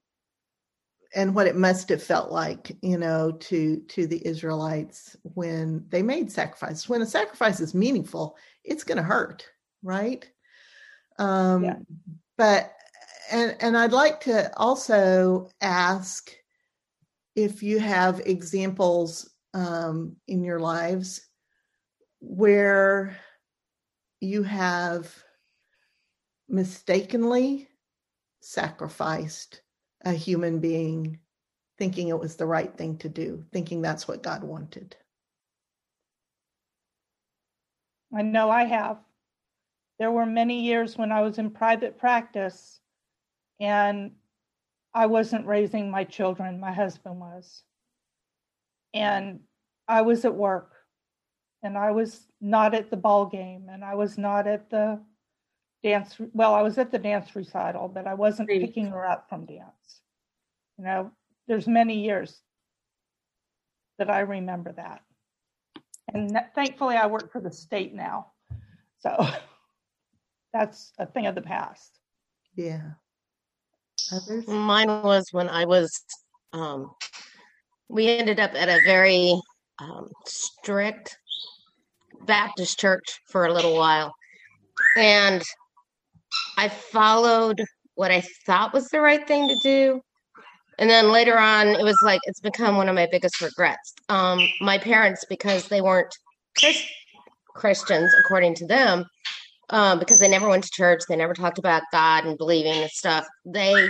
[1.14, 6.02] and what it must have felt like, you know, to to the Israelites when they
[6.02, 6.88] made sacrifices.
[6.90, 9.46] When a sacrifice is meaningful, it's going to hurt,
[9.84, 10.28] right?
[11.20, 11.76] Um, yeah.
[12.38, 12.74] But
[13.32, 16.32] and and I'd like to also ask
[17.36, 21.28] if you have examples um, in your lives
[22.20, 23.18] where
[24.20, 25.14] you have
[26.48, 27.68] mistakenly
[28.42, 29.62] sacrificed
[30.04, 31.20] a human being
[31.82, 34.96] thinking it was the right thing to do, thinking that's what God wanted.
[38.16, 39.00] I know I have.
[39.98, 42.82] There were many years when I was in private practice
[43.60, 44.12] and
[44.94, 47.64] I wasn't raising my children, my husband was.
[48.94, 49.42] And
[49.88, 50.72] I was at work
[51.64, 55.00] and I was not at the ball game and I was not at the
[55.84, 59.46] dance well i was at the dance recital but i wasn't picking her up from
[59.46, 60.02] dance.
[60.78, 61.12] You know
[61.48, 62.40] there's many years
[63.98, 65.02] that i remember that.
[66.14, 68.28] And thankfully i work for the state now
[69.00, 69.28] so
[70.54, 72.00] that's a thing of the past.
[72.56, 72.92] Yeah.
[74.12, 74.48] Others?
[74.48, 76.04] mine was when i was
[76.54, 76.92] um,
[77.92, 79.40] we ended up at a very
[79.80, 81.18] um, strict
[82.26, 84.14] baptist church for a little while
[84.98, 85.44] and
[86.58, 87.64] I followed
[87.96, 90.02] what I thought was the right thing to do.
[90.80, 93.94] And then later on, it was like it's become one of my biggest regrets.
[94.10, 96.14] Um, my parents, because they weren't
[96.58, 96.90] Chris-
[97.54, 99.06] Christians, according to them,
[99.70, 102.90] um, because they never went to church, they never talked about God and believing and
[102.90, 103.26] stuff.
[103.46, 103.90] They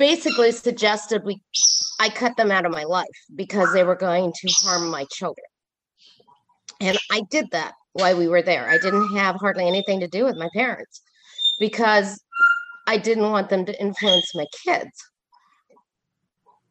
[0.00, 1.40] basically suggested we
[2.00, 5.44] I cut them out of my life because they were going to harm my children.
[6.80, 8.66] And I did that while we were there.
[8.66, 11.02] I didn't have hardly anything to do with my parents
[11.60, 12.18] because
[12.86, 14.90] I didn't want them to influence my kids.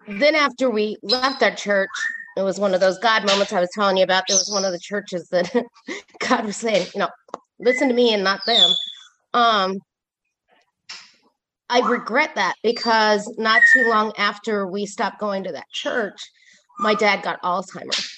[0.07, 1.89] Then, after we left that church,
[2.35, 4.23] it was one of those God moments I was telling you about.
[4.27, 5.53] There was one of the churches that
[6.27, 7.09] God was saying, you know,
[7.59, 8.71] listen to me and not them.
[9.35, 9.79] Um,
[11.69, 16.19] I regret that because not too long after we stopped going to that church,
[16.79, 18.17] my dad got Alzheimer's.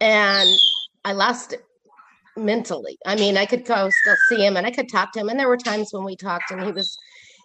[0.00, 0.48] And
[1.04, 1.64] I lost it
[2.36, 2.98] mentally.
[3.06, 5.28] I mean, I could go still see him and I could talk to him.
[5.28, 6.96] And there were times when we talked and he was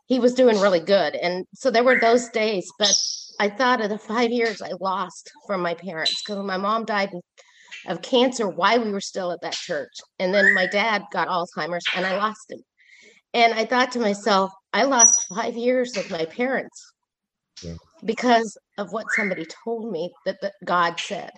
[0.07, 1.15] he was doing really good.
[1.15, 2.93] And so there were those days, but
[3.39, 7.11] I thought of the five years I lost from my parents because my mom died
[7.87, 9.93] of cancer while we were still at that church.
[10.19, 12.59] And then my dad got Alzheimer's and I lost him.
[13.33, 16.93] And I thought to myself, I lost five years of my parents
[17.63, 17.75] yeah.
[18.05, 21.31] because of what somebody told me that, that God said.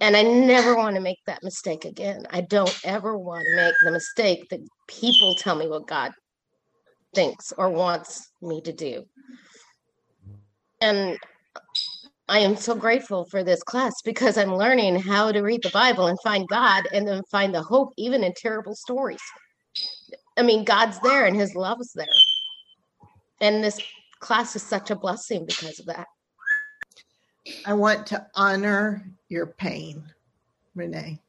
[0.00, 2.26] And I never want to make that mistake again.
[2.30, 6.12] I don't ever want to make the mistake that people tell me what God
[7.14, 9.04] thinks or wants me to do.
[10.80, 11.18] And
[12.30, 16.06] I am so grateful for this class because I'm learning how to read the Bible
[16.06, 19.20] and find God and then find the hope even in terrible stories.
[20.36, 22.06] I mean, God's there and his love is there.
[23.40, 23.80] And this
[24.20, 26.06] class is such a blessing because of that.
[27.64, 30.04] I want to honor your pain,
[30.74, 31.20] Renee.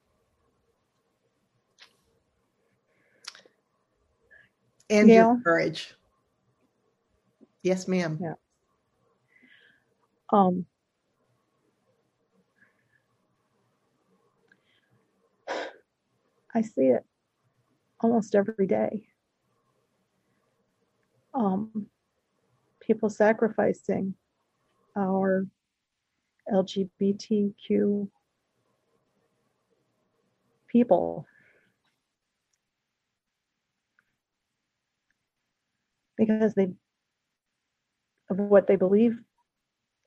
[4.90, 5.94] And your courage.
[7.64, 8.20] Yes, ma'am.
[8.22, 8.34] Yeah.
[10.34, 10.66] Um,
[16.54, 17.06] I see it
[18.02, 19.08] almost every day.
[21.34, 21.88] Um,
[22.82, 24.16] people sacrificing
[24.98, 25.46] our
[26.52, 28.10] LGBTQ
[30.68, 31.26] people.
[36.18, 36.70] Because they
[38.30, 39.18] of what they believe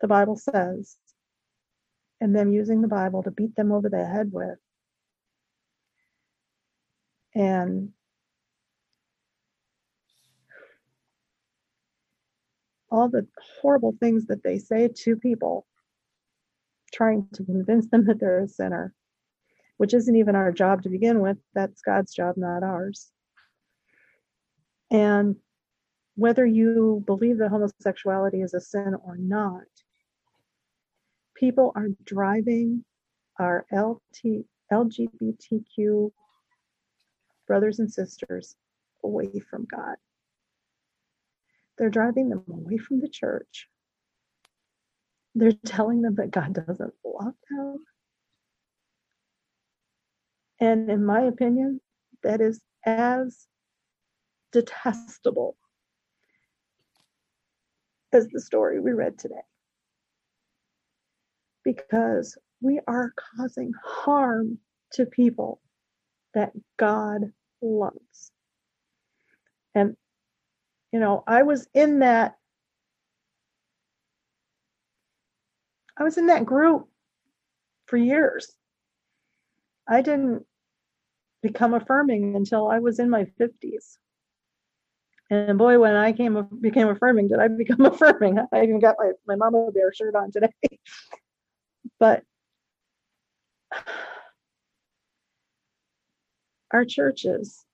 [0.01, 0.97] the Bible says,
[2.21, 4.59] and them using the Bible to beat them over the head with.
[7.35, 7.93] And
[12.91, 13.27] all the
[13.61, 15.67] horrible things that they say to people
[16.93, 18.95] trying to convince them that they're a sinner,
[19.79, 21.37] which isn't even our job to begin with.
[21.55, 23.11] That's God's job, not ours.
[24.91, 25.37] And
[26.15, 29.65] whether you believe that homosexuality is a sin or not,
[31.35, 32.85] people are driving
[33.41, 36.13] our LT, LGBTQ
[37.47, 38.57] brothers and sisters
[39.03, 39.97] away from God.
[41.79, 43.69] They're driving them away from the church
[45.35, 47.85] they're telling them that God doesn't love them.
[50.61, 51.81] And in my opinion,
[52.23, 53.47] that is as
[54.53, 55.57] detestable
[58.13, 59.35] as the story we read today.
[61.65, 64.59] Because we are causing harm
[64.93, 65.61] to people
[66.35, 67.33] that God
[67.63, 68.33] loves.
[69.75, 69.97] And,
[70.93, 72.37] you know, I was in that,
[75.99, 76.89] I was in that group
[77.87, 78.53] for years.
[79.89, 80.47] I didn't
[81.43, 83.99] become affirming until I was in my 50s.
[85.31, 88.39] And boy, when I came became affirming, did I become affirming?
[88.53, 90.53] I even got my, my mama bear shirt on today.
[91.99, 92.23] but
[96.75, 97.65] our churches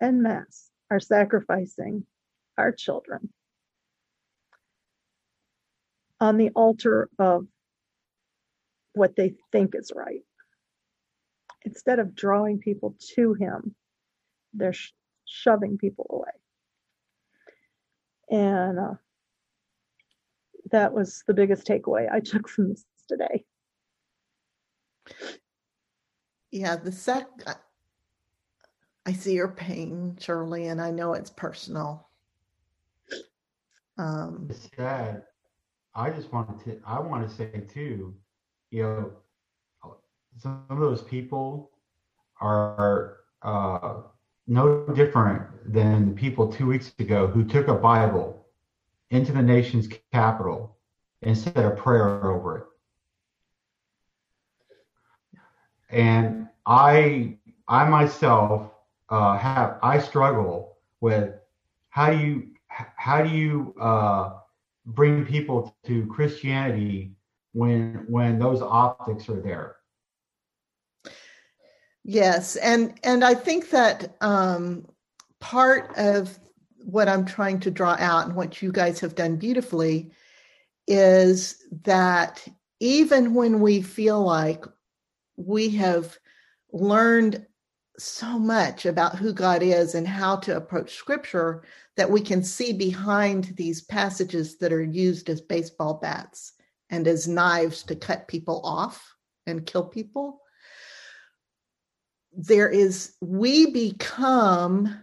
[0.00, 2.06] en masse are sacrificing
[2.56, 3.28] our children
[6.20, 7.46] on the altar of
[8.94, 10.22] what they think is right.
[11.64, 13.74] Instead of drawing people to Him,
[14.54, 14.92] they're sh-
[15.26, 16.30] shoving people away.
[18.40, 18.94] And uh,
[20.70, 23.44] that was the biggest takeaway I took from this today.
[26.52, 27.26] Yeah, the sec.
[29.06, 32.08] I see your pain, Shirley, and I know it's personal.
[33.98, 35.22] Um, It's sad.
[35.94, 36.80] I just wanted to.
[36.84, 38.14] I want to say too.
[38.70, 39.12] You know,
[40.36, 41.70] some of those people
[42.40, 44.02] are uh,
[44.46, 48.46] no different than the people two weeks ago who took a Bible
[49.10, 50.76] into the nation's capital
[51.22, 52.64] and said a prayer over it.
[55.90, 57.38] And I,
[57.68, 58.72] I myself
[59.08, 61.34] uh, have, I struggle with
[61.90, 64.34] how do you, how do you uh,
[64.86, 67.12] bring people to Christianity
[67.52, 69.76] when when those optics are there?
[72.04, 74.86] Yes, and and I think that um,
[75.40, 76.38] part of
[76.84, 80.12] what I'm trying to draw out and what you guys have done beautifully
[80.86, 82.46] is that
[82.78, 84.64] even when we feel like
[85.36, 86.16] we have
[86.72, 87.44] learned
[87.98, 91.62] so much about who God is and how to approach scripture
[91.96, 96.52] that we can see behind these passages that are used as baseball bats
[96.90, 99.14] and as knives to cut people off
[99.46, 100.40] and kill people
[102.36, 105.02] there is we become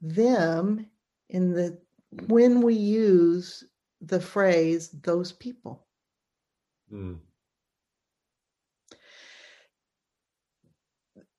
[0.00, 0.86] them
[1.28, 1.78] in the
[2.28, 3.64] when we use
[4.00, 5.84] the phrase those people
[6.92, 7.18] mm.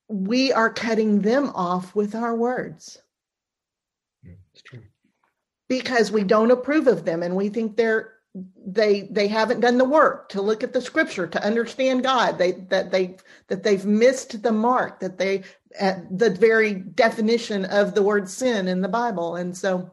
[0.09, 2.97] We are cutting them off with our words.
[4.23, 4.83] Yeah, it's true.
[5.67, 8.13] Because we don't approve of them and we think they're
[8.65, 12.51] they they haven't done the work to look at the scripture to understand god they
[12.51, 15.43] that they that they've missed the mark that they
[15.79, 19.37] at the very definition of the word sin in the bible.
[19.37, 19.89] And so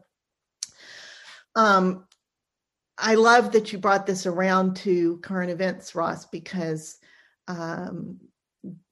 [1.55, 2.05] um
[2.97, 6.97] i love that you brought this around to current events ross because
[7.47, 8.19] um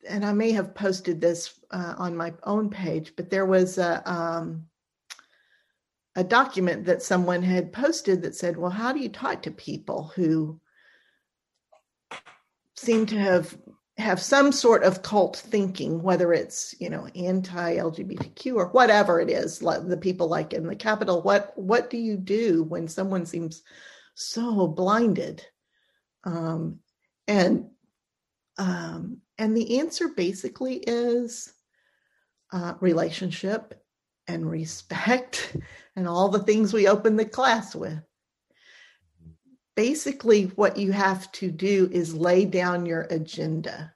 [0.07, 4.09] and i may have posted this uh, on my own page but there was a
[4.09, 4.65] um
[6.15, 10.11] a document that someone had posted that said, Well, how do you talk to people
[10.15, 10.59] who
[12.75, 13.57] seem to have
[13.97, 19.61] have some sort of cult thinking, whether it's you know anti-LGBTQ or whatever it is,
[19.63, 21.21] like the people like in the Capitol.
[21.21, 23.63] What what do you do when someone seems
[24.15, 25.45] so blinded?
[26.23, 26.79] Um,
[27.27, 27.69] and
[28.57, 31.53] um, and the answer basically is
[32.51, 33.83] uh, relationship
[34.27, 35.55] and respect
[35.95, 37.99] and all the things we open the class with.
[39.75, 43.93] Basically, what you have to do is lay down your agenda.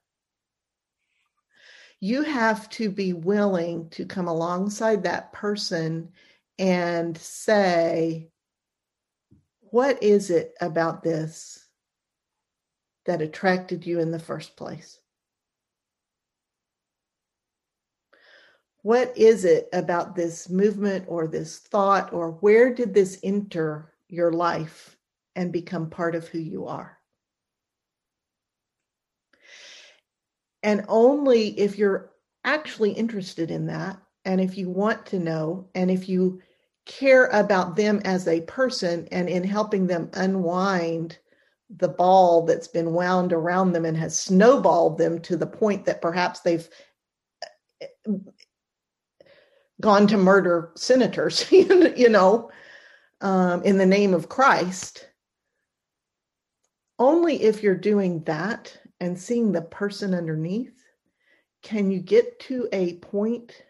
[2.00, 6.10] You have to be willing to come alongside that person
[6.58, 8.30] and say,
[9.60, 11.64] What is it about this
[13.06, 15.00] that attracted you in the first place?
[18.88, 24.32] What is it about this movement or this thought or where did this enter your
[24.32, 24.96] life
[25.36, 26.98] and become part of who you are?
[30.64, 32.12] And only if you're
[32.46, 36.42] actually interested in that, and if you want to know, and if you
[36.86, 41.18] care about them as a person and in helping them unwind
[41.70, 46.02] the ball that's been wound around them and has snowballed them to the point that
[46.02, 46.70] perhaps they've
[49.82, 52.52] gone to murder senators, you know,
[53.22, 55.08] um, in the name of Christ.
[57.00, 60.74] Only if you're doing that and seeing the person underneath
[61.62, 63.64] can you get to a point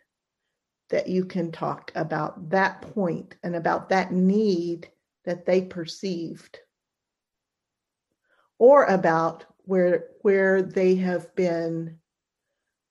[0.90, 4.90] that you can talk about that point and about that need
[5.26, 6.60] that they perceived
[8.60, 11.98] or about where where they have been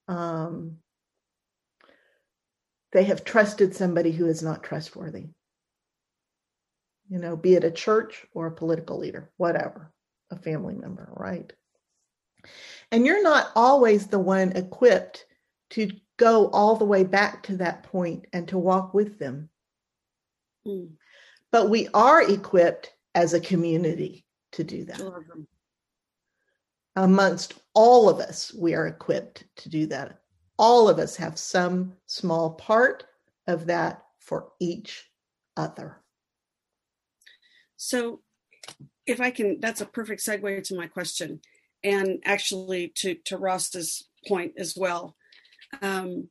[0.08, 0.76] um,
[2.96, 5.26] they have trusted somebody who is not trustworthy.
[7.10, 9.92] You know be it a church or a political leader whatever
[10.30, 11.52] a family member right?
[12.90, 15.26] And you're not always the one equipped
[15.70, 19.50] to go all the way back to that point and to walk with them.
[20.66, 20.92] Mm.
[21.52, 25.00] but we are equipped as a community to do that.
[26.96, 30.18] Amongst all of us, we are equipped to do that.
[30.58, 33.04] All of us have some small part
[33.46, 35.10] of that for each
[35.56, 35.98] other.
[37.76, 38.20] So,
[39.06, 41.40] if I can, that's a perfect segue to my question,
[41.84, 45.14] and actually to to Ross's point as well.
[45.82, 46.30] Um,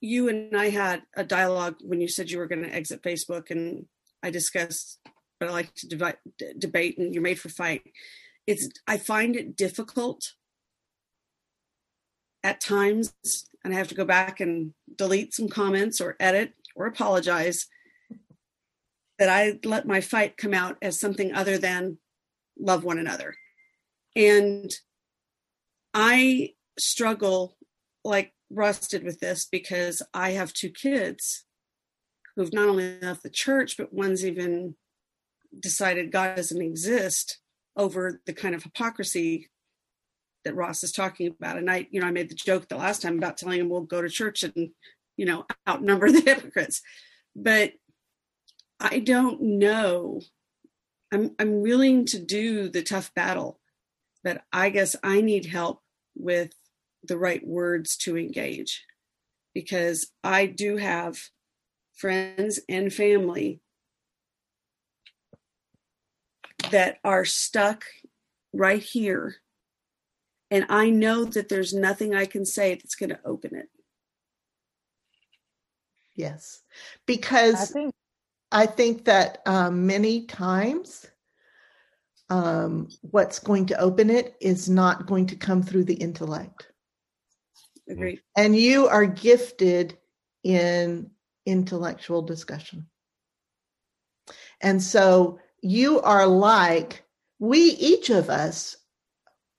[0.00, 3.50] you and I had a dialogue when you said you were going to exit Facebook,
[3.50, 3.86] and
[4.22, 5.00] I discussed,
[5.40, 6.18] but I like to divide,
[6.58, 7.82] debate, and you're made for fight
[8.46, 10.32] it's I find it difficult
[12.46, 13.12] at times,
[13.64, 17.66] and I have to go back and delete some comments or edit or apologize
[19.18, 21.98] that I let my fight come out as something other than
[22.56, 23.34] love one another.
[24.14, 24.70] And
[25.92, 27.56] I struggle
[28.04, 28.32] like
[28.88, 31.46] did with this because I have two kids
[32.36, 34.76] who've not only left the church, but one's even
[35.58, 37.40] decided God doesn't exist
[37.76, 39.48] over the kind of hypocrisy
[40.46, 41.58] that Ross is talking about.
[41.58, 43.82] And I, you know, I made the joke the last time about telling him we'll
[43.82, 44.70] go to church and,
[45.16, 46.80] you know, outnumber the hypocrites.
[47.34, 47.72] But
[48.78, 50.20] I don't know.
[51.12, 53.60] I'm I'm willing to do the tough battle,
[54.22, 55.82] but I guess I need help
[56.16, 56.52] with
[57.04, 58.84] the right words to engage
[59.54, 61.18] because I do have
[61.94, 63.60] friends and family
[66.70, 67.84] that are stuck
[68.52, 69.36] right here.
[70.50, 73.68] And I know that there's nothing I can say that's going to open it.
[76.14, 76.62] Yes.
[77.06, 77.94] Because I think,
[78.52, 81.06] I think that um, many times
[82.30, 86.72] um, what's going to open it is not going to come through the intellect.
[87.88, 88.20] Agreed.
[88.36, 89.98] And you are gifted
[90.42, 91.10] in
[91.44, 92.86] intellectual discussion.
[94.60, 97.04] And so you are like,
[97.38, 98.76] we, each of us,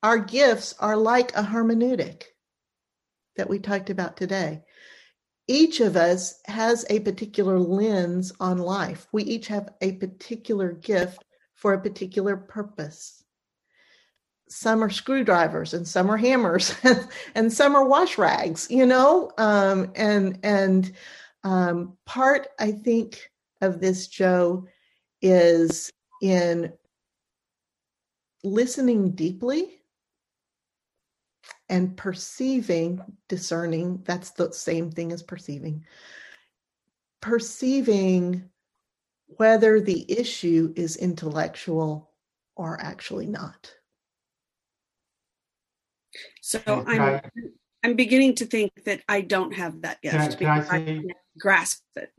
[0.07, 2.23] our gifts are like a hermeneutic
[3.35, 4.63] that we talked about today.
[5.49, 9.05] Each of us has a particular lens on life.
[9.11, 13.21] We each have a particular gift for a particular purpose.
[14.47, 16.73] Some are screwdrivers and some are hammers
[17.35, 19.31] and some are wash rags, you know?
[19.37, 20.89] Um, and and
[21.43, 23.29] um, part, I think,
[23.59, 24.67] of this, Joe,
[25.21, 25.91] is
[26.21, 26.71] in
[28.45, 29.76] listening deeply
[31.69, 35.85] and perceiving, discerning, that's the same thing as perceiving.
[37.21, 38.49] Perceiving
[39.27, 42.11] whether the issue is intellectual
[42.55, 43.73] or actually not.
[46.41, 47.21] So I'm I,
[47.83, 50.97] I'm beginning to think that I don't have that gift can I, can I, say,
[50.97, 52.11] I grasp it.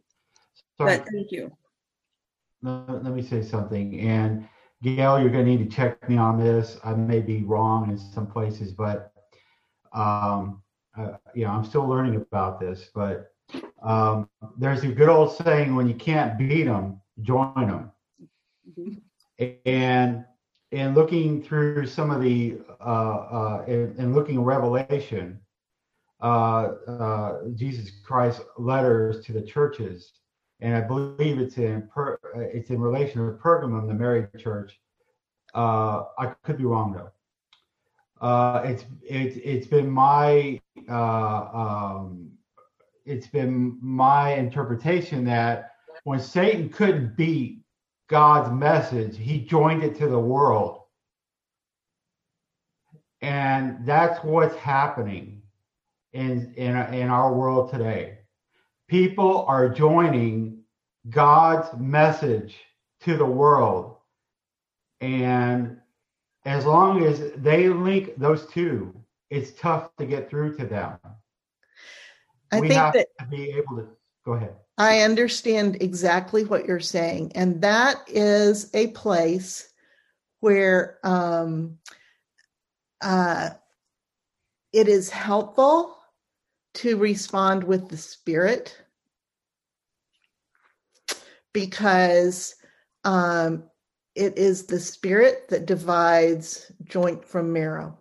[0.76, 0.98] Sorry.
[0.98, 1.50] But thank you
[2.62, 4.00] let, let me say something.
[4.00, 4.48] And
[4.82, 6.78] Gail, you're going to need to check me on this.
[6.84, 9.12] I may be wrong in some places, but
[9.92, 10.62] um,
[10.96, 12.90] uh, you know, I'm still learning about this.
[12.94, 13.32] But
[13.82, 17.92] um, there's a good old saying: when you can't beat them, join them.
[18.78, 19.48] Mm-hmm.
[19.66, 20.24] And
[20.72, 25.40] and looking through some of the uh, uh, and, and looking at Revelation,
[26.20, 30.12] uh, uh, Jesus Christ letters to the churches
[30.60, 34.78] and I believe it's in per, it's in relation to Pergamum, the married church.
[35.54, 37.10] Uh, I could be wrong though.
[38.20, 42.30] Uh, it's it's it's been my uh, um,
[43.04, 45.72] it's been my interpretation that
[46.04, 47.60] when Satan couldn't beat
[48.08, 50.82] God's message, he joined it to the world,
[53.20, 55.42] and that's what's happening
[56.12, 58.18] in in in our world today
[58.88, 60.62] people are joining
[61.10, 62.56] God's message
[63.02, 63.96] to the world.
[65.00, 65.78] And
[66.44, 68.94] as long as they link those two,
[69.30, 70.98] it's tough to get through to them.
[72.50, 73.88] I we think that, to be able to
[74.24, 74.56] go ahead.
[74.78, 77.32] I understand exactly what you're saying.
[77.34, 79.72] And that is a place
[80.40, 81.78] where um,
[83.02, 83.50] uh,
[84.72, 85.98] it is helpful
[86.74, 88.76] to respond with the spirit
[91.52, 92.54] because
[93.04, 93.64] um,
[94.18, 97.96] it is the spirit that divides joint from marrow,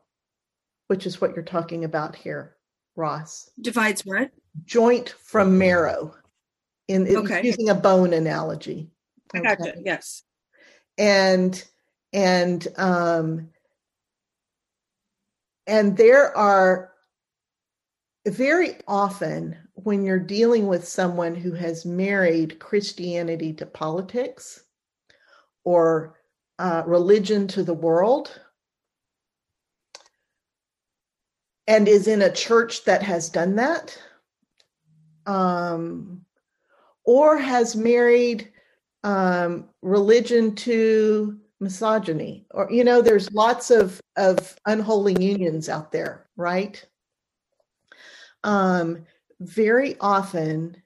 [0.88, 2.58] which is what you're talking about here,
[2.96, 3.52] Ross.
[3.62, 4.32] Divides what?
[4.66, 6.16] Joint from marrow,
[6.88, 7.42] in, in Okay.
[7.44, 8.90] using a bone analogy.
[9.34, 9.76] I gotcha.
[9.84, 10.24] Yes.
[10.98, 11.64] and
[12.14, 13.50] and um
[15.68, 16.94] and there are
[18.26, 24.64] very often when you're dealing with someone who has married christianity to politics
[25.68, 26.16] or
[26.60, 28.40] uh, religion to the world
[31.68, 34.02] and is in a church that has done that
[35.26, 36.24] um,
[37.04, 38.50] or has married
[39.04, 46.30] um, religion to misogyny or you know there's lots of of unholy unions out there
[46.38, 46.86] right?
[48.46, 49.06] Um
[49.42, 50.82] very often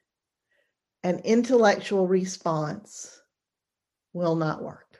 [1.04, 3.21] an intellectual response
[4.12, 4.98] will not work.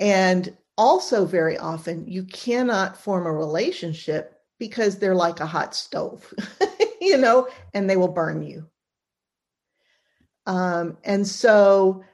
[0.00, 6.32] And also very often you cannot form a relationship because they're like a hot stove
[7.00, 8.68] you know and they will burn you.
[10.46, 12.04] Um, and so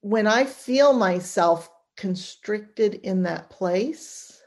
[0.00, 4.42] when I feel myself constricted in that place,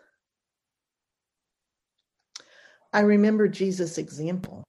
[2.93, 4.63] I remember Jesus' example.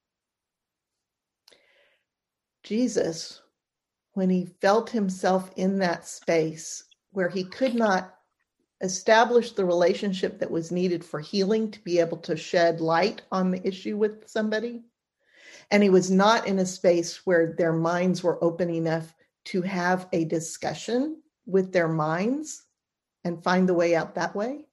[2.62, 3.40] Jesus,
[4.18, 6.82] when he felt himself in that space
[7.12, 8.16] where he could not
[8.80, 13.52] establish the relationship that was needed for healing to be able to shed light on
[13.52, 14.82] the issue with somebody,
[15.70, 19.14] and he was not in a space where their minds were open enough
[19.44, 22.64] to have a discussion with their minds
[23.22, 24.66] and find the way out that way.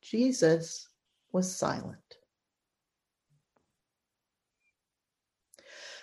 [0.00, 0.88] Jesus
[1.30, 2.16] was silent.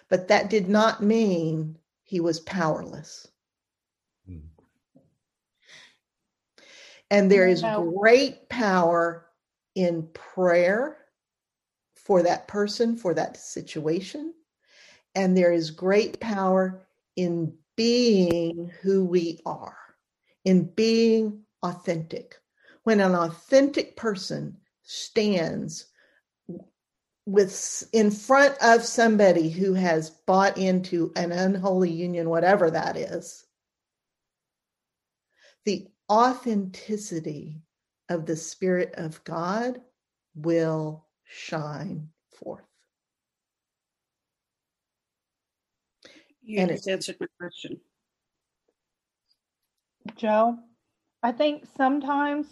[0.08, 1.79] But that did not mean
[2.10, 3.28] he was powerless.
[4.28, 4.40] Hmm.
[7.12, 7.92] And there is No.
[7.94, 9.28] great power
[9.76, 10.98] in prayer
[11.96, 14.34] for that person, for that situation.
[15.14, 16.82] And there is great power
[17.16, 19.78] in being who we are,
[20.46, 22.38] in being authentic.
[22.86, 25.86] When an authentic person stands
[27.30, 33.46] with in front of somebody who has bought into an unholy union, whatever that is,
[35.66, 37.62] the authenticity
[38.10, 39.82] of the Spirit of God
[40.36, 42.64] will shine forth.
[46.42, 47.80] You And just answered my question.
[50.16, 50.58] Joe,
[51.24, 52.48] I think sometimes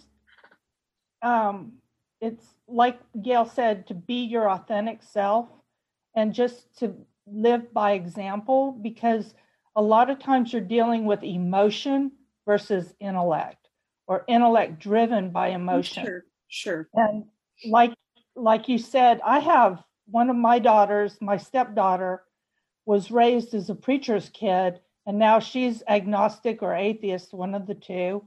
[1.22, 1.74] um,
[2.20, 5.48] it's like Gail said to be your authentic self
[6.14, 6.94] and just to
[7.26, 9.34] live by example because
[9.76, 12.12] a lot of times you're dealing with emotion
[12.46, 13.68] versus intellect
[14.06, 16.04] or intellect driven by emotion.
[16.04, 16.24] Sure.
[16.48, 16.88] Sure.
[16.94, 17.24] And
[17.68, 17.92] like
[18.34, 22.22] like you said, I have one of my daughters, my stepdaughter,
[22.86, 27.74] was raised as a preacher's kid, and now she's agnostic or atheist, one of the
[27.74, 28.26] two,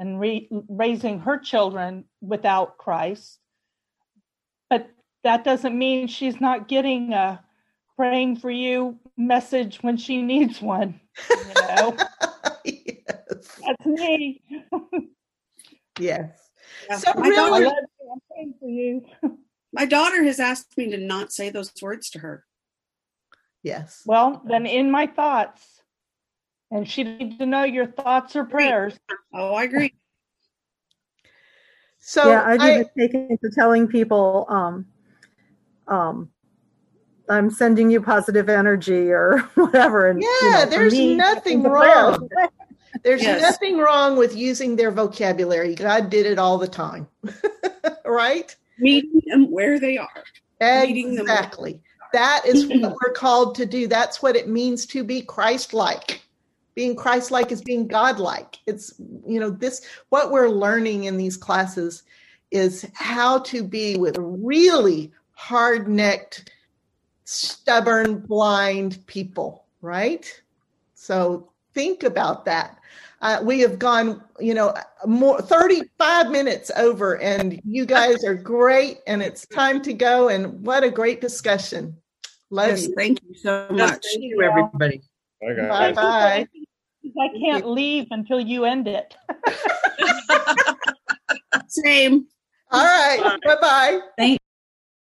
[0.00, 3.38] and re- raising her children without Christ.
[4.70, 4.88] But
[5.22, 7.44] that doesn't mean she's not getting a
[7.96, 10.98] praying for you message when she needs one.
[11.28, 11.36] You
[11.68, 11.96] know,
[12.64, 13.60] yes.
[13.66, 14.42] that's me.
[15.98, 16.30] Yes.
[16.88, 16.96] Yeah.
[16.96, 18.10] So my, really- I daughter, love you.
[18.12, 19.04] I'm praying for you.
[19.74, 22.44] my daughter has asked me to not say those words to her.
[23.62, 24.02] Yes.
[24.06, 25.79] Well, then in my thoughts,
[26.70, 28.98] and she needs to know your thoughts or prayers.
[29.34, 29.94] Oh, I agree.
[32.02, 34.86] So yeah, I've I- even taken to telling people, um,
[35.86, 36.30] um,
[37.28, 40.08] I'm sending you positive energy or whatever.
[40.08, 42.26] And you Yeah, know, there's me, nothing wrong.
[43.02, 43.42] There's Yes.
[43.42, 45.74] nothing wrong with using their vocabulary.
[45.74, 47.06] God did it all the time.
[48.06, 48.56] right?
[48.78, 50.24] Meeting them where they are.
[50.60, 51.80] Meeting them- Exactly.
[52.14, 53.86] That is what we're called to do.
[53.88, 56.22] That's what it means to be Christ like.
[56.74, 58.58] Being Christ like is being God like.
[58.66, 58.94] It's,
[59.26, 62.04] you know, this, what we're learning in these classes
[62.50, 66.50] is how to be with really hard necked,
[67.24, 70.40] stubborn, blind people, right?
[70.94, 72.78] So think about that.
[73.22, 74.74] Uh, we have gone, you know,
[75.06, 79.00] more 35 minutes over, and you guys are great.
[79.06, 80.28] And it's time to go.
[80.28, 81.96] And what a great discussion.
[82.48, 82.94] Love Yes, you.
[82.96, 84.04] thank you so Yes, much.
[84.10, 85.02] Thank you, everybody.
[85.42, 86.46] I got Bye bye.
[87.18, 89.14] I can't leave until you end it.
[91.68, 92.26] Same.
[92.70, 93.38] All right.
[93.44, 94.38] Bye bye.